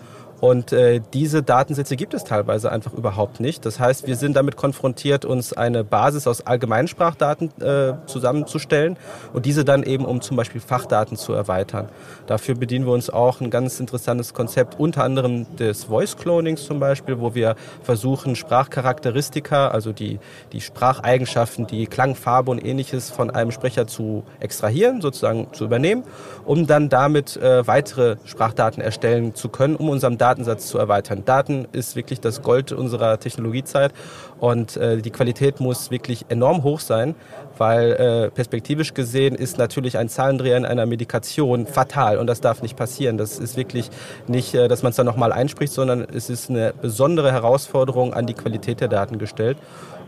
Und 0.46 0.74
äh, 0.74 1.02
diese 1.12 1.42
Datensätze 1.42 1.96
gibt 1.96 2.14
es 2.14 2.24
teilweise 2.24 2.72
einfach 2.72 2.94
überhaupt 2.94 3.40
nicht. 3.40 3.66
Das 3.66 3.80
heißt, 3.80 4.06
wir 4.06 4.16
sind 4.16 4.36
damit 4.36 4.56
konfrontiert, 4.58 5.26
uns 5.26 5.54
eine 5.54 5.84
Basis 5.84 6.28
aus 6.28 6.46
Allgemeinsprachdaten 6.46 7.50
äh, 7.60 7.94
zusammenzustellen 8.06 8.96
und 9.34 9.48
diese 9.48 9.66
dann 9.66 9.82
eben 9.82 10.06
um 10.06 10.22
zum 10.22 10.38
Beispiel 10.38 10.62
Fachdaten 10.62 11.18
zu 11.18 11.34
erweitern. 11.34 11.90
Dafür 12.28 12.54
bedienen 12.54 12.86
wir 12.86 12.94
uns 12.94 13.10
auch 13.10 13.42
ein 13.42 13.50
ganz 13.50 13.80
interessantes 13.80 14.36
Konzept, 14.36 14.80
unter 14.80 15.04
anderem 15.04 15.48
des 15.56 15.86
Voice 15.86 16.16
Clonings 16.16 16.64
zum 16.64 16.80
Beispiel, 16.80 17.20
wo 17.20 17.34
wir 17.34 17.56
versuchen, 17.82 18.36
Sprachcharakteristika, 18.36 19.70
also 19.70 19.94
die, 19.94 20.20
die 20.52 20.62
Spracheigenschaften, 20.62 21.66
die 21.66 21.88
Klang, 21.88 22.14
Farbe 22.14 22.52
und 22.52 22.64
ähnliches 22.64 23.10
von 23.10 23.32
einem 23.32 23.50
Sprecher 23.50 23.88
zu 23.88 24.22
extrahieren, 24.40 25.02
sozusagen 25.02 25.48
zu 25.54 25.64
übernehmen, 25.64 26.04
um 26.46 26.68
dann 26.68 26.90
damit 26.90 27.36
äh, 27.36 27.66
weitere 27.66 28.18
Sprachdaten 28.26 28.84
erstellen 28.84 29.34
zu 29.34 29.50
können, 29.50 29.76
um 29.76 29.90
unserem 29.90 30.20
Datensatz 30.36 30.68
zu 30.68 30.78
erweitern. 30.78 31.24
Daten 31.24 31.66
ist 31.72 31.96
wirklich 31.96 32.20
das 32.20 32.42
Gold 32.42 32.74
unserer 32.74 33.18
Technologiezeit 33.20 33.94
und 34.40 34.78
äh, 34.78 34.98
die 34.98 35.12
Qualität 35.12 35.60
muss 35.60 35.92
wirklich 35.92 36.26
enorm 36.30 36.64
hoch 36.64 36.80
sein, 36.80 37.16
weil 37.58 37.92
äh, 37.94 38.32
perspektivisch 38.32 38.94
gesehen 38.94 39.36
ist 39.36 39.58
natürlich 39.58 39.98
ein 39.98 40.10
Zahlendreher 40.10 40.58
in 40.58 40.66
einer 40.66 40.86
Medikation 40.86 41.66
fatal 41.68 42.18
und 42.18 42.28
das 42.28 42.42
darf 42.42 42.62
nicht 42.62 42.76
passieren. 42.76 43.18
Das 43.18 43.40
ist 43.40 43.56
wirklich 43.56 43.90
nicht, 44.28 44.54
äh, 44.54 44.68
dass 44.68 44.84
man 44.84 44.90
es 44.90 44.98
dann 44.98 45.06
nochmal 45.06 45.32
einspricht, 45.32 45.74
sondern 45.74 46.06
es 46.14 46.30
ist 46.30 46.50
eine 46.50 46.74
besondere 46.74 47.32
Herausforderung 47.32 48.14
an 48.14 48.28
die 48.28 48.34
Qualität 48.34 48.82
der 48.82 48.88
Daten 48.88 49.20
gestellt. 49.20 49.58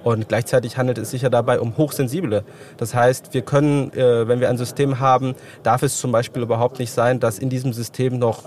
Und 0.04 0.30
gleichzeitig 0.30 0.78
handelt 0.78 0.98
es 1.00 1.12
sich 1.12 1.24
ja 1.24 1.30
dabei 1.30 1.60
um 1.60 1.76
hochsensible. 1.76 2.44
Das 2.78 2.94
heißt, 2.94 3.34
wir 3.34 3.42
können, 3.42 3.92
äh, 3.92 4.26
wenn 4.28 4.40
wir 4.40 4.50
ein 4.50 4.58
System 4.58 5.00
haben, 5.00 5.36
darf 5.64 5.84
es 5.84 5.98
zum 5.98 6.14
Beispiel 6.14 6.44
überhaupt 6.44 6.80
nicht 6.80 6.92
sein, 6.92 7.20
dass 7.20 7.40
in 7.40 7.50
diesem 7.50 7.74
System 7.74 8.18
noch 8.18 8.46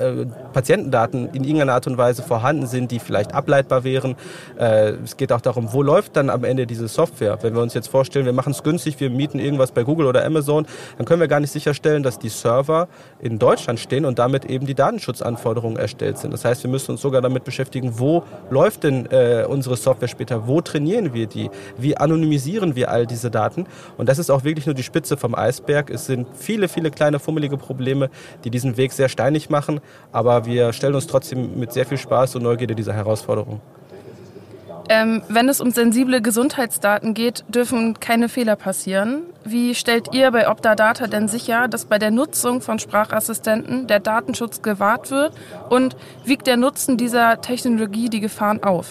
äh, 0.00 0.26
Patientendaten 0.52 1.28
in 1.28 1.44
irgendeiner 1.44 1.74
Art 1.74 1.86
und 1.86 1.96
Weise 1.96 2.22
vorhanden 2.22 2.66
sind, 2.66 2.90
die 2.90 2.98
vielleicht 2.98 3.34
ableitbar 3.34 3.84
wären. 3.84 4.16
Äh, 4.58 4.94
es 5.16 5.18
geht 5.18 5.32
auch 5.32 5.40
darum, 5.40 5.72
wo 5.72 5.82
läuft 5.82 6.14
dann 6.14 6.28
am 6.28 6.44
Ende 6.44 6.66
diese 6.66 6.88
Software? 6.88 7.38
Wenn 7.40 7.54
wir 7.54 7.62
uns 7.62 7.72
jetzt 7.72 7.88
vorstellen, 7.88 8.26
wir 8.26 8.34
machen 8.34 8.50
es 8.50 8.62
günstig, 8.62 9.00
wir 9.00 9.08
mieten 9.08 9.38
irgendwas 9.38 9.72
bei 9.72 9.82
Google 9.82 10.08
oder 10.08 10.22
Amazon, 10.26 10.66
dann 10.98 11.06
können 11.06 11.20
wir 11.20 11.26
gar 11.26 11.40
nicht 11.40 11.52
sicherstellen, 11.52 12.02
dass 12.02 12.18
die 12.18 12.28
Server 12.28 12.86
in 13.18 13.38
Deutschland 13.38 13.80
stehen 13.80 14.04
und 14.04 14.18
damit 14.18 14.44
eben 14.44 14.66
die 14.66 14.74
Datenschutzanforderungen 14.74 15.78
erstellt 15.78 16.18
sind. 16.18 16.34
Das 16.34 16.44
heißt, 16.44 16.62
wir 16.64 16.70
müssen 16.70 16.90
uns 16.90 17.00
sogar 17.00 17.22
damit 17.22 17.44
beschäftigen, 17.44 17.98
wo 17.98 18.24
läuft 18.50 18.84
denn 18.84 19.06
äh, 19.06 19.46
unsere 19.48 19.76
Software 19.76 20.08
später, 20.08 20.46
wo 20.46 20.60
trainieren 20.60 21.14
wir 21.14 21.26
die? 21.26 21.48
Wie 21.78 21.96
anonymisieren 21.96 22.76
wir 22.76 22.90
all 22.90 23.06
diese 23.06 23.30
Daten? 23.30 23.64
Und 23.96 24.10
das 24.10 24.18
ist 24.18 24.28
auch 24.28 24.44
wirklich 24.44 24.66
nur 24.66 24.74
die 24.74 24.82
Spitze 24.82 25.16
vom 25.16 25.34
Eisberg. 25.34 25.88
Es 25.88 26.04
sind 26.04 26.26
viele, 26.34 26.68
viele 26.68 26.90
kleine 26.90 27.20
fummelige 27.20 27.56
Probleme, 27.56 28.10
die 28.44 28.50
diesen 28.50 28.76
Weg 28.76 28.92
sehr 28.92 29.08
steinig 29.08 29.48
machen, 29.48 29.80
aber 30.12 30.44
wir 30.44 30.74
stellen 30.74 30.94
uns 30.94 31.06
trotzdem 31.06 31.58
mit 31.58 31.72
sehr 31.72 31.86
viel 31.86 31.96
Spaß 31.96 32.36
und 32.36 32.42
Neugierde 32.42 32.74
dieser 32.74 32.92
Herausforderung. 32.92 33.62
Ähm, 34.88 35.22
wenn 35.28 35.48
es 35.48 35.60
um 35.60 35.70
sensible 35.70 36.20
Gesundheitsdaten 36.20 37.14
geht, 37.14 37.44
dürfen 37.48 37.98
keine 37.98 38.28
Fehler 38.28 38.56
passieren. 38.56 39.22
Wie 39.44 39.74
stellt 39.74 40.14
ihr 40.14 40.30
bei 40.30 40.48
Optadata 40.48 41.06
denn 41.06 41.28
sicher, 41.28 41.68
dass 41.68 41.86
bei 41.86 41.98
der 41.98 42.10
Nutzung 42.10 42.60
von 42.60 42.78
Sprachassistenten 42.78 43.86
der 43.86 44.00
Datenschutz 44.00 44.62
gewahrt 44.62 45.10
wird? 45.10 45.32
Und 45.70 45.96
wiegt 46.24 46.46
der 46.46 46.56
Nutzen 46.56 46.96
dieser 46.96 47.40
Technologie 47.40 48.08
die 48.08 48.20
Gefahren 48.20 48.62
auf? 48.62 48.88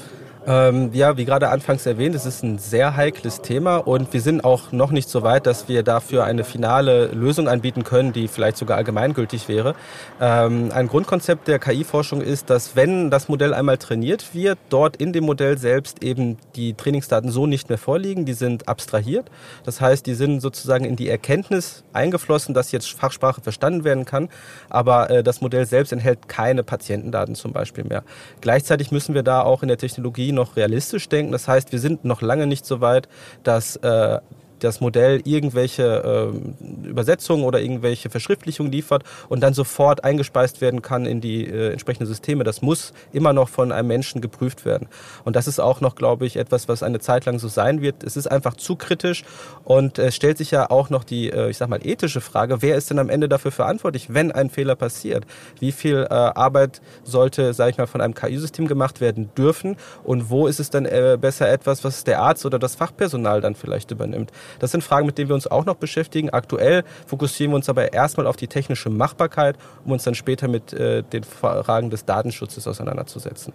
Ähm, 0.48 0.92
ja, 0.94 1.18
wie 1.18 1.26
gerade 1.26 1.50
anfangs 1.50 1.88
erwähnt, 1.88 2.14
es 2.14 2.28
ist 2.28 2.44
ein 2.44 2.60
sehr 2.60 2.96
heikles 2.96 3.42
Thema 3.42 3.78
und 3.78 4.14
wir 4.14 4.22
sind 4.22 4.44
auch 4.44 4.72
noch 4.72 4.92
nicht 4.92 5.10
so 5.10 5.24
weit, 5.24 5.48
dass 5.48 5.68
wir 5.68 5.82
dafür 5.82 6.24
eine 6.24 6.44
finale 6.44 7.08
Lösung 7.08 7.48
anbieten 7.48 7.84
können, 7.84 8.14
die 8.14 8.28
vielleicht 8.28 8.58
sogar 8.58 8.78
allgemeingültig 8.78 9.48
wäre. 9.48 9.74
Ähm, 10.22 10.72
ein 10.72 10.88
Grundkonzept 10.88 11.48
der 11.48 11.58
KI-Forschung 11.58 12.22
ist, 12.22 12.52
dass 12.52 12.76
wenn 12.76 13.10
das 13.10 13.28
Modell 13.28 13.56
einmal 13.56 13.80
trainiert 13.80 14.36
wird, 14.36 14.60
dort 14.70 14.98
in 14.98 15.14
dem 15.14 15.24
Modell 15.24 15.58
selbst 15.58 16.04
eben 16.04 16.38
die 16.56 16.76
Trainingsdaten 16.76 17.32
so 17.32 17.48
nicht 17.48 17.70
mehr 17.70 17.80
vorliegen, 17.80 18.26
die 18.26 18.34
sind 18.34 18.68
abstrahiert. 18.68 19.32
Das 19.64 19.82
heißt, 19.82 20.06
die 20.06 20.14
sind 20.14 20.42
sozusagen 20.42 20.86
in 20.86 20.96
die 20.96 21.10
Erkenntnis 21.10 21.84
eingeflossen, 21.92 22.54
dass 22.54 22.72
jetzt 22.72 22.92
Fachsprache 22.92 23.42
verstanden 23.42 23.84
werden 23.84 24.06
kann, 24.06 24.30
aber 24.70 25.10
äh, 25.10 25.24
das 25.24 25.42
Modell 25.42 25.66
selbst 25.66 25.92
enthält 25.92 26.28
keine 26.28 26.64
Patientendaten 26.64 27.34
zum 27.34 27.52
Beispiel 27.52 27.84
mehr. 27.84 28.04
Gleichzeitig 28.42 28.92
müssen 28.92 29.16
wir 29.16 29.24
da 29.24 29.42
auch 29.42 29.64
in 29.64 29.70
der 29.70 29.80
Technologie 29.80 30.35
noch 30.36 30.56
realistisch 30.56 31.10
denken. 31.10 31.32
Das 31.32 31.48
heißt, 31.48 31.72
wir 31.72 31.80
sind 31.80 32.06
noch 32.06 32.22
lange 32.22 32.48
nicht 32.48 32.66
so 32.66 32.82
weit, 32.82 33.08
dass 33.44 33.78
äh, 33.78 34.20
das 34.60 34.82
Modell 34.82 35.22
irgendwelche 35.26 36.32
äh, 36.34 36.88
Übersetzungen 36.88 37.44
oder 37.44 37.62
irgendwelche 37.62 38.10
Verschriftlichungen 38.10 38.72
liefert 38.72 39.04
und 39.30 39.42
dann 39.42 39.54
sofort 39.54 40.04
eingespeist 40.04 40.62
werden 40.62 40.82
kann 40.82 41.06
in 41.06 41.22
die 41.22 41.46
äh, 41.46 41.72
entsprechenden 41.72 42.08
Systeme. 42.08 42.44
Das 42.44 42.62
muss 42.62 42.94
immer 43.12 43.34
noch 43.34 43.50
von 43.50 43.72
einem 43.72 43.88
Menschen 43.88 44.22
geprüft 44.22 44.66
werden. 44.66 44.88
Und 45.24 45.36
das 45.36 45.48
ist 45.48 45.60
auch 45.60 45.82
noch, 45.82 45.96
glaube 45.96 46.26
ich, 46.26 46.38
etwas, 46.38 46.68
was 46.68 46.84
eine 46.84 47.00
Zeit 47.00 47.26
lang 47.26 47.40
so 47.40 47.48
sein 47.48 47.82
wird. 47.82 48.04
Es 48.04 48.18
ist 48.18 48.28
einfach 48.28 48.56
zu 48.56 48.76
kritisch 48.76 49.24
und 49.64 50.00
es 50.00 50.16
stellt 50.16 50.38
sich 50.38 50.52
ja 50.52 50.70
auch 50.70 50.90
noch 50.90 51.04
die, 51.04 51.30
äh, 51.30 51.50
ich 51.50 51.58
sag 51.58 51.70
mal, 51.70 51.86
ethische 51.86 52.22
Frage, 52.22 52.62
wer 52.62 52.76
ist 52.76 52.90
denn 52.90 53.00
am 53.00 53.10
Ende 53.10 53.30
dafür 53.30 53.52
verantwortlich, 53.52 54.14
wenn 54.14 54.32
ein 54.32 54.50
Fehler 54.50 54.76
passiert? 54.76 55.26
Wie 55.60 55.72
viel 55.72 56.08
äh, 56.10 56.14
Arbeit 56.14 56.82
sollte, 57.04 57.54
sage 57.54 57.72
ich 57.72 57.78
mal, 57.78 57.88
von 57.88 58.02
einem 58.02 58.14
KI-System 58.14 58.68
gemacht 58.68 59.02
werden 59.02 59.30
dürfen 59.38 59.78
und 60.04 60.30
wo 60.30 60.48
ist 60.48 60.60
es 60.60 60.70
dann 60.70 60.86
äh, 60.86 61.18
besser 61.20 61.50
etwas, 61.50 61.84
was 61.84 62.04
der 62.04 62.22
Arzt 62.22 62.46
oder 62.46 62.60
das 62.60 62.76
Fachpersonal 62.76 63.42
dann 63.42 63.56
vielleicht 63.56 63.92
übernimmt? 63.92 64.32
Das 64.60 64.72
sind 64.72 64.84
Fragen, 64.84 65.06
mit 65.06 65.18
denen 65.18 65.30
wir 65.30 65.36
uns 65.36 65.48
auch 65.48 65.66
noch 65.66 65.76
beschäftigen. 65.76 66.30
Aktuell 66.30 66.84
fokussieren 67.08 67.52
wir 67.52 67.56
uns 67.56 67.70
aber 67.70 67.94
erstmal 67.94 68.28
auf 68.28 68.36
die 68.36 68.48
technische 68.48 68.90
Machbarkeit, 68.90 69.58
um 69.86 69.92
uns 69.92 70.04
dann 70.04 70.16
später 70.16 70.48
mit 70.48 70.74
äh, 70.74 71.04
den 71.04 71.24
Fragen 71.24 71.90
des 71.90 72.06
Datenschutzes 72.06 72.68
auseinanderzusetzen. 72.68 73.54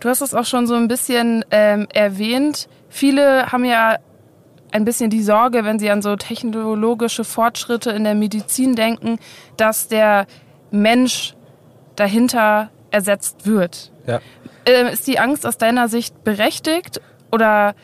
Du 0.00 0.08
hast 0.08 0.20
es 0.20 0.34
auch 0.34 0.44
schon 0.44 0.66
so 0.66 0.74
ein 0.74 0.86
bisschen 0.88 1.44
ähm, 1.50 1.86
erwähnt. 1.92 2.68
Viele 2.90 3.50
haben 3.50 3.64
ja 3.64 3.96
ein 4.70 4.84
bisschen 4.84 5.08
die 5.08 5.22
Sorge, 5.22 5.64
wenn 5.64 5.78
sie 5.78 5.88
an 5.88 6.02
so 6.02 6.16
technologische 6.16 7.24
Fortschritte 7.24 7.90
in 7.90 8.04
der 8.04 8.14
Medizin 8.14 8.74
denken, 8.74 9.18
dass 9.56 9.88
der 9.88 10.26
Mensch 10.70 11.34
dahinter 11.96 12.70
ersetzt 12.90 13.46
wird. 13.46 13.92
Ja. 14.06 14.20
Ähm, 14.66 14.88
ist 14.88 15.06
die 15.06 15.18
Angst 15.18 15.46
aus 15.46 15.58
deiner 15.58 15.88
Sicht 15.88 16.24
berechtigt 16.24 17.00
oder 17.30 17.74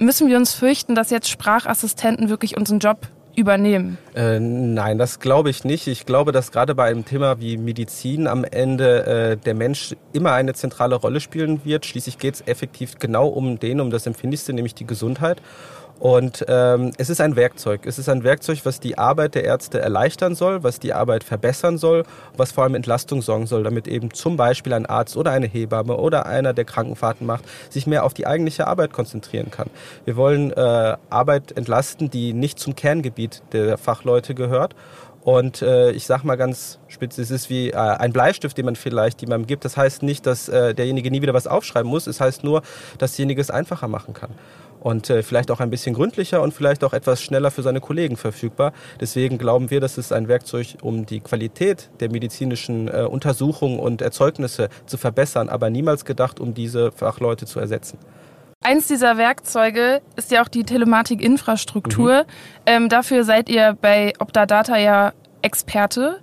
müssen 0.00 0.28
wir 0.28 0.36
uns 0.36 0.52
fürchten, 0.52 0.94
dass 0.94 1.10
jetzt 1.10 1.28
Sprachassistenten 1.28 2.28
wirklich 2.28 2.56
unseren 2.56 2.78
Job 2.78 3.08
übernehmen? 3.36 3.98
Äh, 4.14 4.40
nein, 4.40 4.98
das 4.98 5.20
glaube 5.20 5.50
ich 5.50 5.64
nicht. 5.64 5.86
Ich 5.86 6.06
glaube, 6.06 6.32
dass 6.32 6.52
gerade 6.52 6.74
bei 6.74 6.90
einem 6.90 7.04
Thema 7.04 7.40
wie 7.40 7.56
Medizin 7.56 8.26
am 8.26 8.44
Ende 8.44 9.06
äh, 9.06 9.36
der 9.36 9.54
Mensch 9.54 9.94
immer 10.12 10.32
eine 10.32 10.54
zentrale 10.54 10.96
Rolle 10.96 11.20
spielen 11.20 11.64
wird. 11.64 11.86
Schließlich 11.86 12.18
geht 12.18 12.34
es 12.34 12.40
effektiv 12.46 12.98
genau 12.98 13.28
um 13.28 13.58
den, 13.58 13.80
um 13.80 13.90
das 13.90 14.06
Empfindlichste, 14.06 14.52
nämlich 14.52 14.74
die 14.74 14.86
Gesundheit. 14.86 15.40
Und 16.00 16.46
ähm, 16.48 16.92
es 16.96 17.10
ist 17.10 17.20
ein 17.20 17.36
Werkzeug. 17.36 17.82
Es 17.84 17.98
ist 17.98 18.08
ein 18.08 18.24
Werkzeug, 18.24 18.60
was 18.64 18.80
die 18.80 18.96
Arbeit 18.96 19.34
der 19.34 19.44
Ärzte 19.44 19.80
erleichtern 19.80 20.34
soll, 20.34 20.62
was 20.62 20.80
die 20.80 20.94
Arbeit 20.94 21.24
verbessern 21.24 21.76
soll, 21.76 22.04
was 22.38 22.52
vor 22.52 22.64
allem 22.64 22.74
Entlastung 22.74 23.20
sorgen 23.20 23.46
soll, 23.46 23.64
damit 23.64 23.86
eben 23.86 24.10
zum 24.14 24.38
Beispiel 24.38 24.72
ein 24.72 24.86
Arzt 24.86 25.18
oder 25.18 25.30
eine 25.30 25.46
Hebamme 25.46 25.98
oder 25.98 26.24
einer, 26.24 26.54
der 26.54 26.64
Krankenfahrten 26.64 27.26
macht, 27.26 27.44
sich 27.68 27.86
mehr 27.86 28.04
auf 28.04 28.14
die 28.14 28.26
eigentliche 28.26 28.66
Arbeit 28.66 28.94
konzentrieren 28.94 29.50
kann. 29.50 29.68
Wir 30.06 30.16
wollen 30.16 30.52
äh, 30.52 30.96
Arbeit 31.10 31.52
entlasten, 31.52 32.08
die 32.08 32.32
nicht 32.32 32.58
zum 32.58 32.74
Kerngebiet 32.74 33.42
der 33.52 33.76
Fachleute 33.76 34.34
gehört. 34.34 34.74
Und 35.22 35.60
äh, 35.60 35.90
ich 35.90 36.06
sage 36.06 36.26
mal 36.26 36.36
ganz 36.36 36.78
spitz, 36.88 37.18
es 37.18 37.30
ist 37.30 37.50
wie 37.50 37.72
äh, 37.72 37.76
ein 37.76 38.14
Bleistift, 38.14 38.56
den 38.56 38.64
man 38.64 38.74
vielleicht 38.74 39.20
jemandem 39.20 39.46
gibt. 39.46 39.66
Das 39.66 39.76
heißt 39.76 40.02
nicht, 40.02 40.24
dass 40.24 40.48
äh, 40.48 40.74
derjenige 40.74 41.10
nie 41.10 41.20
wieder 41.20 41.34
was 41.34 41.46
aufschreiben 41.46 41.90
muss. 41.90 42.06
Es 42.06 42.22
heißt 42.22 42.42
nur, 42.42 42.62
dass 42.96 43.16
derjenige 43.16 43.42
es 43.42 43.50
einfacher 43.50 43.86
machen 43.86 44.14
kann 44.14 44.30
und 44.80 45.10
äh, 45.10 45.22
vielleicht 45.22 45.50
auch 45.50 45.60
ein 45.60 45.70
bisschen 45.70 45.94
gründlicher 45.94 46.42
und 46.42 46.52
vielleicht 46.52 46.84
auch 46.84 46.92
etwas 46.92 47.22
schneller 47.22 47.50
für 47.50 47.62
seine 47.62 47.80
Kollegen 47.80 48.16
verfügbar. 48.16 48.72
Deswegen 49.00 49.38
glauben 49.38 49.70
wir, 49.70 49.80
dass 49.80 49.98
es 49.98 50.12
ein 50.12 50.28
Werkzeug, 50.28 50.76
um 50.82 51.06
die 51.06 51.20
Qualität 51.20 51.90
der 52.00 52.10
medizinischen 52.10 52.88
äh, 52.88 53.02
Untersuchungen 53.02 53.78
und 53.78 54.02
Erzeugnisse 54.02 54.68
zu 54.86 54.96
verbessern, 54.96 55.48
aber 55.48 55.70
niemals 55.70 56.04
gedacht, 56.04 56.40
um 56.40 56.54
diese 56.54 56.92
Fachleute 56.92 57.46
zu 57.46 57.60
ersetzen. 57.60 57.98
Eins 58.62 58.88
dieser 58.88 59.16
Werkzeuge 59.16 60.02
ist 60.16 60.30
ja 60.30 60.42
auch 60.42 60.48
die 60.48 60.64
Telematik-Infrastruktur. 60.64 62.24
Mhm. 62.24 62.26
Ähm, 62.66 62.88
dafür 62.90 63.24
seid 63.24 63.48
ihr 63.48 63.76
bei 63.80 64.12
Optadata 64.18 64.76
ja 64.76 65.12
Experte. 65.40 66.18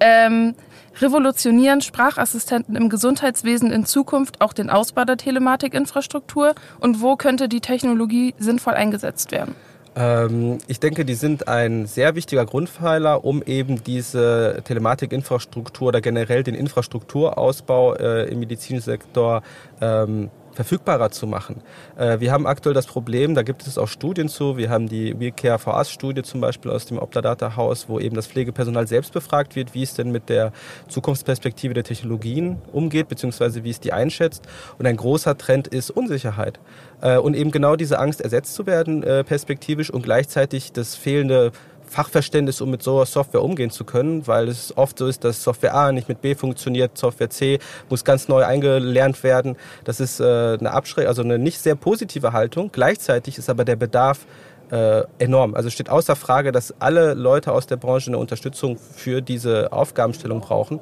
Ähm, 0.00 0.54
revolutionieren 1.00 1.80
Sprachassistenten 1.80 2.76
im 2.76 2.88
Gesundheitswesen 2.88 3.70
in 3.70 3.84
Zukunft 3.84 4.40
auch 4.40 4.52
den 4.52 4.70
Ausbau 4.70 5.04
der 5.04 5.16
Telematikinfrastruktur 5.16 6.54
und 6.80 7.00
wo 7.00 7.16
könnte 7.16 7.48
die 7.48 7.60
Technologie 7.60 8.34
sinnvoll 8.38 8.74
eingesetzt 8.74 9.32
werden? 9.32 9.54
Ähm, 9.96 10.58
ich 10.68 10.78
denke, 10.78 11.04
die 11.04 11.14
sind 11.14 11.48
ein 11.48 11.86
sehr 11.86 12.14
wichtiger 12.14 12.46
Grundpfeiler, 12.46 13.24
um 13.24 13.42
eben 13.42 13.82
diese 13.82 14.60
Telematikinfrastruktur 14.64 15.88
oder 15.88 16.00
generell 16.00 16.42
den 16.44 16.54
Infrastrukturausbau 16.54 17.94
äh, 17.94 18.30
im 18.30 18.38
Medizinsektor 18.38 19.42
ähm, 19.80 20.30
verfügbarer 20.52 21.10
zu 21.10 21.26
machen. 21.26 21.62
Äh, 21.96 22.20
wir 22.20 22.32
haben 22.32 22.46
aktuell 22.46 22.74
das 22.74 22.86
Problem, 22.86 23.34
da 23.34 23.42
gibt 23.42 23.66
es 23.66 23.78
auch 23.78 23.88
Studien 23.88 24.28
zu. 24.28 24.56
Wir 24.56 24.70
haben 24.70 24.88
die 24.88 25.18
WeCare 25.18 25.58
for 25.58 25.76
Us 25.76 25.90
Studie 25.90 26.22
zum 26.22 26.40
Beispiel 26.40 26.70
aus 26.70 26.86
dem 26.86 26.98
Optadata 26.98 27.56
Haus, 27.56 27.88
wo 27.88 27.98
eben 27.98 28.16
das 28.16 28.26
Pflegepersonal 28.26 28.86
selbst 28.86 29.12
befragt 29.12 29.56
wird, 29.56 29.74
wie 29.74 29.82
es 29.82 29.94
denn 29.94 30.10
mit 30.10 30.28
der 30.28 30.52
Zukunftsperspektive 30.88 31.74
der 31.74 31.84
Technologien 31.84 32.58
umgeht, 32.72 33.08
beziehungsweise 33.08 33.64
wie 33.64 33.70
es 33.70 33.80
die 33.80 33.92
einschätzt. 33.92 34.46
Und 34.78 34.86
ein 34.86 34.96
großer 34.96 35.38
Trend 35.38 35.68
ist 35.68 35.90
Unsicherheit. 35.90 36.58
Äh, 37.00 37.18
und 37.18 37.34
eben 37.34 37.50
genau 37.50 37.76
diese 37.76 37.98
Angst 37.98 38.20
ersetzt 38.20 38.54
zu 38.54 38.66
werden 38.66 39.02
äh, 39.02 39.24
perspektivisch 39.24 39.90
und 39.90 40.02
gleichzeitig 40.02 40.72
das 40.72 40.94
fehlende 40.94 41.52
Fachverständnis, 41.88 42.60
um 42.60 42.70
mit 42.70 42.82
so 42.82 43.04
Software 43.04 43.42
umgehen 43.42 43.70
zu 43.70 43.84
können, 43.84 44.26
weil 44.26 44.48
es 44.48 44.76
oft 44.76 44.98
so 44.98 45.06
ist, 45.06 45.24
dass 45.24 45.42
Software 45.42 45.74
A 45.74 45.92
nicht 45.92 46.08
mit 46.08 46.20
B 46.20 46.34
funktioniert, 46.34 46.96
Software 46.96 47.30
C 47.30 47.58
muss 47.88 48.04
ganz 48.04 48.28
neu 48.28 48.44
eingelernt 48.44 49.22
werden. 49.22 49.56
Das 49.84 50.00
ist 50.00 50.20
äh, 50.20 50.24
eine 50.58 50.70
Abschreck, 50.72 51.06
also 51.06 51.22
eine 51.22 51.38
nicht 51.38 51.60
sehr 51.60 51.74
positive 51.74 52.32
Haltung. 52.32 52.70
Gleichzeitig 52.72 53.38
ist 53.38 53.50
aber 53.50 53.64
der 53.64 53.76
Bedarf 53.76 54.26
äh, 54.70 55.02
enorm. 55.18 55.54
Also 55.54 55.70
steht 55.70 55.88
außer 55.88 56.16
Frage, 56.16 56.52
dass 56.52 56.74
alle 56.80 57.14
Leute 57.14 57.52
aus 57.52 57.66
der 57.66 57.76
Branche 57.76 58.10
eine 58.10 58.18
Unterstützung 58.18 58.76
für 58.76 59.20
diese 59.22 59.72
Aufgabenstellung 59.72 60.40
brauchen. 60.40 60.80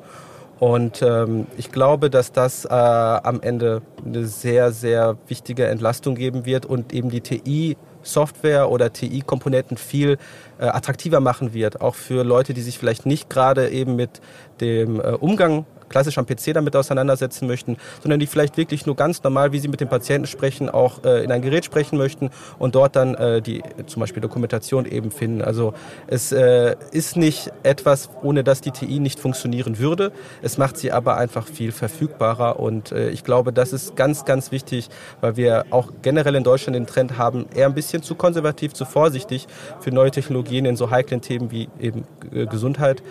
Und 0.58 1.02
ähm, 1.02 1.46
ich 1.58 1.70
glaube, 1.70 2.08
dass 2.08 2.32
das 2.32 2.64
äh, 2.64 2.68
am 2.70 3.42
Ende 3.42 3.82
eine 4.04 4.24
sehr, 4.26 4.72
sehr 4.72 5.16
wichtige 5.28 5.66
Entlastung 5.66 6.14
geben 6.14 6.46
wird 6.46 6.64
und 6.64 6.94
eben 6.94 7.10
die 7.10 7.20
TI 7.20 7.76
Software 8.06 8.70
oder 8.70 8.92
TI-Komponenten 8.92 9.76
viel 9.76 10.18
äh, 10.58 10.64
attraktiver 10.64 11.20
machen 11.20 11.54
wird, 11.54 11.80
auch 11.80 11.94
für 11.94 12.22
Leute, 12.22 12.54
die 12.54 12.62
sich 12.62 12.78
vielleicht 12.78 13.06
nicht 13.06 13.28
gerade 13.28 13.68
eben 13.68 13.96
mit 13.96 14.20
dem 14.60 15.00
äh, 15.00 15.12
Umgang 15.12 15.66
klassisch 15.88 16.18
am 16.18 16.26
PC 16.26 16.54
damit 16.54 16.74
auseinandersetzen 16.76 17.46
möchten, 17.46 17.76
sondern 18.02 18.20
die 18.20 18.26
vielleicht 18.26 18.56
wirklich 18.56 18.86
nur 18.86 18.96
ganz 18.96 19.22
normal, 19.22 19.52
wie 19.52 19.58
sie 19.58 19.68
mit 19.68 19.80
dem 19.80 19.88
Patienten 19.88 20.26
sprechen, 20.26 20.68
auch 20.68 21.04
äh, 21.04 21.24
in 21.24 21.32
ein 21.32 21.42
Gerät 21.42 21.64
sprechen 21.64 21.98
möchten 21.98 22.30
und 22.58 22.74
dort 22.74 22.96
dann 22.96 23.14
äh, 23.14 23.42
die 23.42 23.62
zum 23.86 24.00
Beispiel 24.00 24.20
Dokumentation 24.20 24.84
eben 24.86 25.10
finden. 25.10 25.42
Also 25.42 25.74
es 26.06 26.32
äh, 26.32 26.76
ist 26.92 27.16
nicht 27.16 27.52
etwas, 27.62 28.10
ohne 28.22 28.44
dass 28.44 28.60
die 28.60 28.70
TI 28.70 29.00
nicht 29.00 29.20
funktionieren 29.20 29.78
würde. 29.78 30.12
Es 30.42 30.58
macht 30.58 30.76
sie 30.76 30.92
aber 30.92 31.16
einfach 31.16 31.46
viel 31.46 31.72
verfügbarer 31.72 32.58
und 32.58 32.92
ich 32.92 33.24
glaube, 33.24 33.52
das 33.52 33.72
ist 33.72 33.96
ganz, 33.96 34.24
ganz 34.24 34.52
wichtig, 34.52 34.88
weil 35.20 35.36
wir 35.36 35.66
auch 35.70 35.90
generell 36.02 36.34
in 36.34 36.44
Deutschland 36.44 36.76
den 36.76 36.86
Trend 36.86 37.18
haben, 37.18 37.46
eher 37.54 37.66
ein 37.66 37.74
bisschen 37.74 38.02
zu 38.02 38.14
konservativ, 38.14 38.72
zu 38.72 38.84
vorsichtig 38.84 39.46
für 39.80 39.90
neue 39.90 40.10
Technologien 40.10 40.64
in 40.64 40.76
so 40.76 40.90
heiklen 40.90 41.20
Themen 41.20 41.50
wie 41.50 41.68
eben 41.80 42.04
Gesundheit 42.30 43.02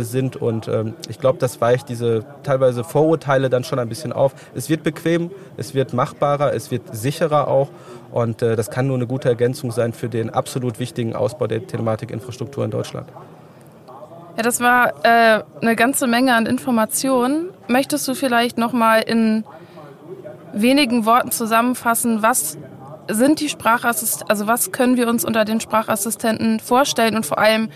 sind 0.00 0.36
und 0.36 0.68
ähm, 0.68 0.94
ich 1.08 1.18
glaube, 1.18 1.38
das 1.38 1.60
weicht 1.60 1.88
diese 1.88 2.17
teilweise 2.42 2.84
Vorurteile 2.84 3.50
dann 3.50 3.64
schon 3.64 3.78
ein 3.78 3.88
bisschen 3.88 4.12
auf. 4.12 4.34
Es 4.54 4.68
wird 4.68 4.82
bequem, 4.82 5.30
es 5.56 5.74
wird 5.74 5.92
machbarer, 5.92 6.54
es 6.54 6.70
wird 6.70 6.94
sicherer 6.94 7.48
auch. 7.48 7.68
Und 8.10 8.42
äh, 8.42 8.56
das 8.56 8.70
kann 8.70 8.86
nur 8.86 8.96
eine 8.96 9.06
gute 9.06 9.28
Ergänzung 9.28 9.70
sein 9.70 9.92
für 9.92 10.08
den 10.08 10.30
absolut 10.30 10.78
wichtigen 10.78 11.14
Ausbau 11.14 11.46
der 11.46 11.66
Telematikinfrastruktur 11.66 12.64
in 12.64 12.70
Deutschland. 12.70 13.08
Ja, 14.36 14.42
das 14.42 14.60
war 14.60 14.92
äh, 15.04 15.42
eine 15.60 15.74
ganze 15.74 16.06
Menge 16.06 16.34
an 16.34 16.46
Informationen. 16.46 17.50
Möchtest 17.66 18.06
du 18.06 18.14
vielleicht 18.14 18.56
noch 18.56 18.72
mal 18.72 19.00
in 19.00 19.44
wenigen 20.52 21.04
Worten 21.04 21.30
zusammenfassen, 21.30 22.22
was 22.22 22.56
sind 23.08 23.40
die 23.40 23.48
Sprachassistenten, 23.48 24.30
also 24.30 24.46
was 24.46 24.70
können 24.70 24.96
wir 24.96 25.08
uns 25.08 25.24
unter 25.24 25.44
den 25.44 25.60
Sprachassistenten 25.60 26.60
vorstellen 26.60 27.16
und 27.16 27.26
vor 27.26 27.38
allem, 27.38 27.70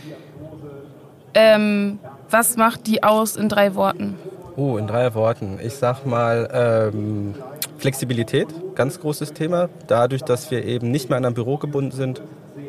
ähm, 1.35 1.99
was 2.31 2.57
macht 2.57 2.87
die 2.87 3.03
aus 3.03 3.37
in 3.37 3.49
drei 3.49 3.75
Worten? 3.75 4.19
Oh, 4.55 4.77
in 4.77 4.87
drei 4.87 5.15
Worten. 5.15 5.59
Ich 5.63 5.75
sag 5.75 6.05
mal 6.05 6.49
ähm, 6.53 7.35
Flexibilität, 7.79 8.49
ganz 8.75 9.01
großes 9.01 9.33
Thema. 9.33 9.71
Dadurch, 9.87 10.23
dass 10.23 10.51
wir 10.51 10.65
eben 10.65 10.91
nicht 10.91 11.09
mehr 11.09 11.17
an 11.17 11.25
ein 11.25 11.33
Büro 11.33 11.57
gebunden 11.57 11.91
sind, 11.91 12.21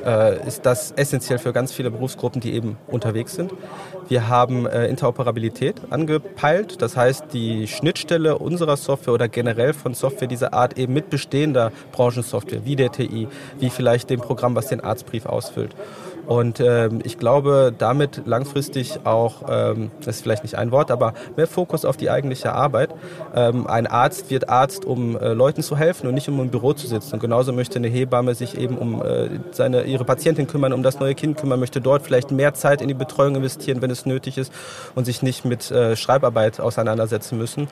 äh, 0.05 0.47
ist 0.47 0.65
das 0.65 0.91
essentiell 0.91 1.39
für 1.39 1.51
ganz 1.51 1.73
viele 1.73 1.91
Berufsgruppen, 1.91 2.39
die 2.39 2.53
eben 2.53 2.77
unterwegs 2.87 3.35
sind. 3.35 3.51
Wir 4.07 4.29
haben 4.29 4.65
äh, 4.65 4.87
Interoperabilität 4.87 5.81
angepeilt, 5.89 6.81
das 6.81 6.95
heißt 6.95 7.25
die 7.33 7.67
Schnittstelle 7.67 8.37
unserer 8.37 8.77
Software 8.77 9.13
oder 9.13 9.27
generell 9.27 9.73
von 9.73 9.93
Software 9.93 10.27
dieser 10.27 10.53
Art 10.53 10.77
eben 10.77 10.93
mit 10.93 11.09
bestehender 11.09 11.73
Branchensoftware, 11.91 12.63
wie 12.63 12.77
der 12.77 12.93
TI, 12.93 13.27
wie 13.59 13.69
vielleicht 13.69 14.09
dem 14.09 14.21
Programm, 14.21 14.55
was 14.55 14.67
den 14.67 14.81
Arztbrief 14.81 15.25
ausfüllt. 15.25 15.75
Und 16.25 16.59
ähm, 16.59 16.99
ich 17.03 17.17
glaube, 17.17 17.73
damit 17.77 18.21
langfristig 18.25 18.99
auch, 19.03 19.43
ähm, 19.49 19.91
das 19.99 20.17
ist 20.17 20.21
vielleicht 20.21 20.43
nicht 20.43 20.55
ein 20.57 20.71
Wort, 20.71 20.89
aber 20.89 21.13
mehr 21.35 21.47
Fokus 21.47 21.83
auf 21.83 21.97
die 21.97 22.09
eigentliche 22.09 22.53
Arbeit. 22.53 22.91
Ähm, 23.35 23.67
ein 23.67 23.87
Arzt 23.87 24.29
wird 24.29 24.49
Arzt, 24.49 24.85
um 24.85 25.17
äh, 25.17 25.33
Leuten 25.33 25.63
zu 25.63 25.77
helfen 25.77 26.07
und 26.07 26.13
nicht 26.13 26.29
um 26.29 26.39
im 26.39 26.49
Büro 26.49 26.73
zu 26.73 26.87
sitzen. 26.87 27.13
Und 27.15 27.19
genauso 27.19 27.51
möchte 27.51 27.77
eine 27.77 27.87
Hebamme 27.87 28.35
sich 28.35 28.57
eben 28.57 28.77
um 28.77 29.01
äh, 29.01 29.29
seine, 29.51 29.83
ihre 29.83 30.05
Patientin 30.05 30.47
kümmern, 30.47 30.71
um 30.71 30.81
das 30.81 30.99
neue 30.99 31.15
Kind 31.15 31.37
kümmern, 31.37 31.59
möchte 31.59 31.81
dort 31.81 32.03
vielleicht 32.03 32.31
mehr 32.31 32.53
Zeit 32.53 32.81
in 32.81 32.87
die 32.87 32.93
Betreuung 32.93 33.35
investieren, 33.35 33.81
wenn 33.81 33.91
es 33.91 34.05
nötig 34.05 34.37
ist 34.37 34.53
und 34.95 35.05
sich 35.05 35.21
nicht 35.23 35.43
mit 35.43 35.71
äh, 35.71 35.95
Schreibarbeit 35.95 36.59
auseinandersetzen 36.59 37.37
müssen. 37.37 37.67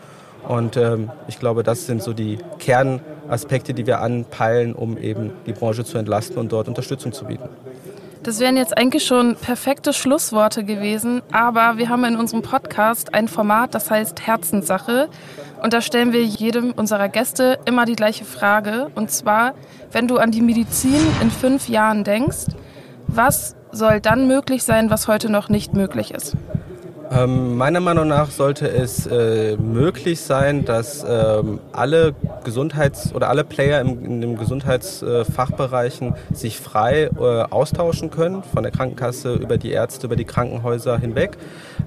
Und 0.47 0.75
ähm, 0.75 1.11
ich 1.27 1.39
glaube, 1.39 1.63
das 1.63 1.85
sind 1.85 2.01
so 2.01 2.13
die 2.13 2.39
Kernaspekte, 2.59 3.73
die 3.73 3.85
wir 3.85 4.01
anpeilen, 4.01 4.73
um 4.73 4.97
eben 4.97 5.31
die 5.45 5.53
Branche 5.53 5.85
zu 5.85 5.97
entlasten 5.97 6.37
und 6.37 6.51
dort 6.51 6.67
Unterstützung 6.67 7.13
zu 7.13 7.25
bieten. 7.25 7.47
Das 8.23 8.39
wären 8.39 8.55
jetzt 8.55 8.77
eigentlich 8.77 9.03
schon 9.03 9.35
perfekte 9.35 9.93
Schlussworte 9.93 10.63
gewesen, 10.63 11.23
aber 11.31 11.77
wir 11.77 11.89
haben 11.89 12.03
in 12.03 12.15
unserem 12.15 12.43
Podcast 12.43 13.15
ein 13.15 13.27
Format, 13.27 13.73
das 13.73 13.89
heißt 13.89 14.21
Herzenssache. 14.27 15.09
Und 15.63 15.73
da 15.73 15.81
stellen 15.81 16.13
wir 16.13 16.23
jedem 16.23 16.71
unserer 16.71 17.09
Gäste 17.09 17.57
immer 17.65 17.85
die 17.85 17.95
gleiche 17.95 18.23
Frage. 18.23 18.91
Und 18.93 19.09
zwar, 19.09 19.55
wenn 19.91 20.07
du 20.07 20.19
an 20.19 20.29
die 20.29 20.41
Medizin 20.41 21.01
in 21.19 21.31
fünf 21.31 21.67
Jahren 21.67 22.03
denkst, 22.03 22.45
was 23.07 23.55
soll 23.71 23.99
dann 23.99 24.27
möglich 24.27 24.61
sein, 24.61 24.91
was 24.91 25.07
heute 25.07 25.31
noch 25.31 25.49
nicht 25.49 25.73
möglich 25.73 26.11
ist? 26.11 26.35
Ähm, 27.11 27.57
meiner 27.57 27.81
Meinung 27.81 28.07
nach 28.07 28.31
sollte 28.31 28.69
es 28.69 29.05
äh, 29.05 29.57
möglich 29.57 30.21
sein, 30.21 30.63
dass 30.63 31.05
ähm, 31.07 31.59
alle 31.73 32.15
Gesundheits- 32.45 33.13
oder 33.13 33.27
alle 33.27 33.43
Player 33.43 33.81
im, 33.81 34.05
in 34.05 34.21
den 34.21 34.37
Gesundheitsfachbereichen 34.37 36.13
äh, 36.13 36.33
sich 36.33 36.57
frei 36.57 37.09
äh, 37.19 37.19
austauschen 37.19 38.11
können, 38.11 38.43
von 38.43 38.63
der 38.63 38.71
Krankenkasse 38.71 39.33
über 39.33 39.57
die 39.57 39.71
Ärzte, 39.71 40.07
über 40.07 40.15
die 40.15 40.23
Krankenhäuser 40.23 40.97
hinweg. 40.97 41.37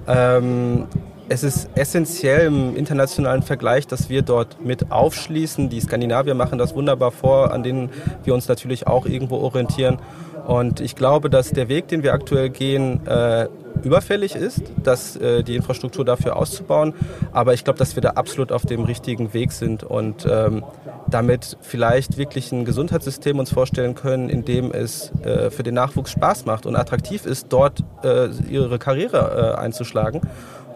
Ähm, 0.07 0.85
es 1.27 1.43
ist 1.43 1.69
essentiell 1.73 2.45
im 2.45 2.75
internationalen 2.75 3.41
Vergleich, 3.41 3.87
dass 3.87 4.09
wir 4.09 4.21
dort 4.21 4.63
mit 4.63 4.91
aufschließen. 4.91 5.69
Die 5.69 5.81
Skandinavier 5.81 6.35
machen 6.35 6.59
das 6.59 6.75
wunderbar 6.75 7.09
vor, 7.09 7.51
an 7.51 7.63
denen 7.63 7.89
wir 8.23 8.35
uns 8.35 8.47
natürlich 8.47 8.85
auch 8.85 9.07
irgendwo 9.07 9.37
orientieren. 9.37 9.97
Und 10.45 10.81
ich 10.81 10.95
glaube, 10.95 11.31
dass 11.31 11.49
der 11.49 11.67
Weg, 11.67 11.87
den 11.87 12.03
wir 12.03 12.13
aktuell 12.13 12.49
gehen, 12.49 13.07
äh, 13.07 13.47
überfällig 13.83 14.35
ist, 14.35 14.63
dass 14.83 15.15
äh, 15.15 15.43
die 15.43 15.55
Infrastruktur 15.55 16.05
dafür 16.05 16.35
auszubauen. 16.35 16.93
Aber 17.31 17.53
ich 17.53 17.63
glaube, 17.63 17.79
dass 17.79 17.95
wir 17.95 18.01
da 18.01 18.11
absolut 18.11 18.51
auf 18.51 18.65
dem 18.65 18.83
richtigen 18.83 19.33
Weg 19.33 19.51
sind 19.51 19.83
und 19.83 20.25
ähm, 20.29 20.63
damit 21.07 21.57
vielleicht 21.61 22.17
wirklich 22.17 22.51
ein 22.51 22.65
Gesundheitssystem 22.65 23.39
uns 23.39 23.51
vorstellen 23.51 23.95
können, 23.95 24.29
in 24.29 24.45
dem 24.45 24.71
es 24.71 25.11
äh, 25.23 25.49
für 25.49 25.63
den 25.63 25.75
Nachwuchs 25.75 26.11
Spaß 26.11 26.45
macht 26.45 26.65
und 26.65 26.75
attraktiv 26.75 27.25
ist, 27.25 27.47
dort 27.49 27.83
äh, 28.03 28.27
ihre 28.49 28.79
Karriere 28.79 29.55
äh, 29.57 29.59
einzuschlagen. 29.59 30.21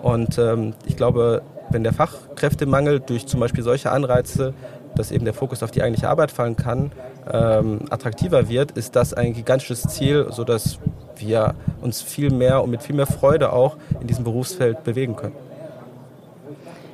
Und 0.02 0.38
ähm, 0.38 0.74
ich 0.86 0.96
glaube, 0.96 1.42
wenn 1.72 1.84
der 1.84 1.94
Fachkräftemangel 1.94 3.00
durch 3.00 3.28
zum 3.28 3.40
Beispiel 3.40 3.64
solche 3.64 3.92
Anreize 3.92 4.54
dass 4.96 5.12
eben 5.12 5.26
der 5.26 5.34
Fokus 5.34 5.64
auf 5.64 5.72
die 5.72 5.82
eigentliche 5.82 6.10
Arbeit 6.10 6.32
fallen 6.32 6.56
kann, 6.56 6.92
ähm, 7.32 7.82
attraktiver 7.90 8.50
wird, 8.50 8.72
ist 8.72 8.96
das 8.96 9.14
ein 9.14 9.34
gigantisches 9.34 9.84
Ziel, 9.84 10.28
sodass 10.32 10.80
wir 11.18 11.56
uns 11.82 12.02
viel 12.02 12.32
mehr 12.32 12.64
und 12.64 12.72
mit 12.72 12.84
viel 12.84 12.96
mehr 12.96 13.08
Freude 13.08 13.54
auch 13.54 13.78
in 14.00 14.08
diesem 14.08 14.24
Berufsfeld 14.24 14.84
bewegen 14.84 15.16
können. 15.16 15.36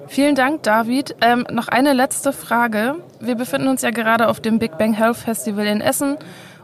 Vielen 0.07 0.35
Dank, 0.35 0.63
David. 0.63 1.15
Ähm, 1.21 1.45
noch 1.51 1.67
eine 1.67 1.93
letzte 1.93 2.31
Frage. 2.31 2.95
Wir 3.19 3.35
befinden 3.35 3.67
uns 3.67 3.81
ja 3.81 3.89
gerade 3.89 4.27
auf 4.27 4.39
dem 4.39 4.59
Big 4.59 4.77
Bang 4.77 4.93
Health 4.93 5.17
Festival 5.17 5.65
in 5.65 5.81
Essen 5.81 6.17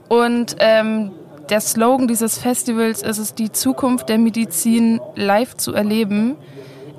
und 0.09 0.55
ähm, 0.59 1.11
der 1.49 1.59
Slogan 1.59 2.07
dieses 2.07 2.37
Festivals 2.37 3.01
ist 3.01 3.17
es, 3.17 3.33
die 3.33 3.51
Zukunft 3.51 4.09
der 4.09 4.17
Medizin 4.17 5.01
live 5.15 5.57
zu 5.57 5.73
erleben. 5.73 6.37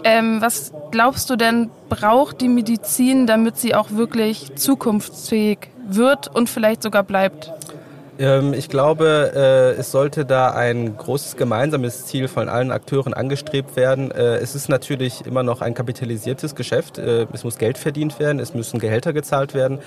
Ähm, 0.04 0.40
was 0.40 0.72
glaubst 0.92 1.28
du 1.28 1.36
denn, 1.36 1.70
braucht 1.88 2.40
die 2.40 2.48
Medizin, 2.48 3.26
damit 3.26 3.56
sie 3.56 3.74
auch 3.74 3.90
wirklich 3.90 4.54
zukunftsfähig 4.54 5.58
wird 5.88 6.32
und 6.32 6.48
vielleicht 6.48 6.82
sogar 6.82 7.02
bleibt? 7.02 7.50
Ähm, 8.18 8.52
ich 8.52 8.68
glaube, 8.68 9.32
äh, 9.34 9.80
es 9.80 9.90
sollte 9.90 10.24
da 10.24 10.50
ein 10.52 10.96
großes 10.96 11.36
gemeinsames 11.36 12.06
Ziel 12.06 12.28
von 12.28 12.48
allen 12.48 12.70
Akteuren 12.70 13.14
angestrebt 13.14 13.74
werden. 13.74 14.10
Äh, 14.10 14.36
es 14.36 14.54
ist 14.54 14.68
natürlich 14.68 15.26
immer 15.26 15.42
noch 15.42 15.62
ein 15.62 15.74
kapitalisiertes 15.74 16.54
Geschäft. 16.54 16.98
Äh, 16.98 17.26
es 17.32 17.42
muss 17.42 17.58
Geld 17.58 17.78
verdient 17.78 18.20
werden, 18.20 18.38
es 18.38 18.54
müssen 18.54 18.78
Gehälter 18.78 19.12
gezahlt 19.12 19.54
werden. 19.54 19.78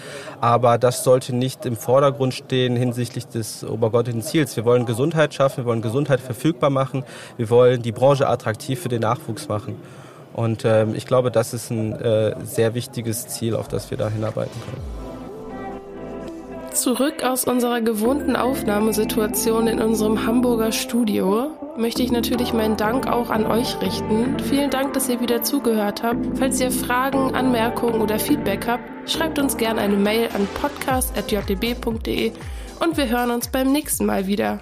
Aber 0.41 0.77
das 0.79 1.03
sollte 1.03 1.35
nicht 1.35 1.65
im 1.65 1.77
Vordergrund 1.77 2.33
stehen 2.33 2.75
hinsichtlich 2.75 3.27
des 3.27 3.63
obergottlichen 3.63 4.23
Ziels. 4.23 4.57
Wir 4.57 4.65
wollen 4.65 4.85
Gesundheit 4.85 5.33
schaffen, 5.33 5.57
wir 5.57 5.65
wollen 5.65 5.83
Gesundheit 5.83 6.19
verfügbar 6.19 6.71
machen, 6.71 7.03
wir 7.37 7.49
wollen 7.51 7.83
die 7.83 7.91
Branche 7.91 8.27
attraktiv 8.27 8.81
für 8.81 8.89
den 8.89 9.01
Nachwuchs 9.01 9.47
machen. 9.47 9.75
Und 10.35 10.65
ähm, 10.65 10.95
ich 10.95 11.05
glaube, 11.05 11.31
das 11.31 11.53
ist 11.53 11.71
ein 11.71 11.93
äh, 11.93 12.35
sehr 12.43 12.73
wichtiges 12.73 13.27
Ziel, 13.29 13.55
auf 13.55 13.69
das 13.69 13.89
wir 13.89 13.97
da 13.97 14.09
hinarbeiten 14.09 14.59
können. 14.65 15.05
Zurück 16.73 17.23
aus 17.23 17.45
unserer 17.45 17.79
gewohnten 17.79 18.35
Aufnahmesituation 18.35 19.67
in 19.67 19.79
unserem 19.79 20.25
Hamburger 20.25 20.73
Studio 20.73 21.51
möchte 21.77 22.03
ich 22.03 22.11
natürlich 22.11 22.51
meinen 22.51 22.75
Dank 22.75 23.07
auch 23.07 23.29
an 23.29 23.45
euch 23.45 23.79
richten. 23.79 24.37
Vielen 24.39 24.71
Dank, 24.71 24.91
dass 24.91 25.07
ihr 25.07 25.21
wieder 25.21 25.41
zugehört 25.41 26.03
habt. 26.03 26.37
Falls 26.37 26.59
ihr 26.59 26.71
Fragen, 26.71 27.33
Anmerkungen 27.33 28.01
oder 28.01 28.19
Feedback 28.19 28.67
habt, 28.67 29.09
schreibt 29.09 29.39
uns 29.39 29.55
gerne 29.55 29.79
eine 29.79 29.95
Mail 29.95 30.27
an 30.33 30.49
podcast.jdb.de 30.59 32.33
und 32.81 32.97
wir 32.97 33.07
hören 33.07 33.31
uns 33.31 33.47
beim 33.47 33.71
nächsten 33.71 34.05
Mal 34.05 34.27
wieder. 34.27 34.59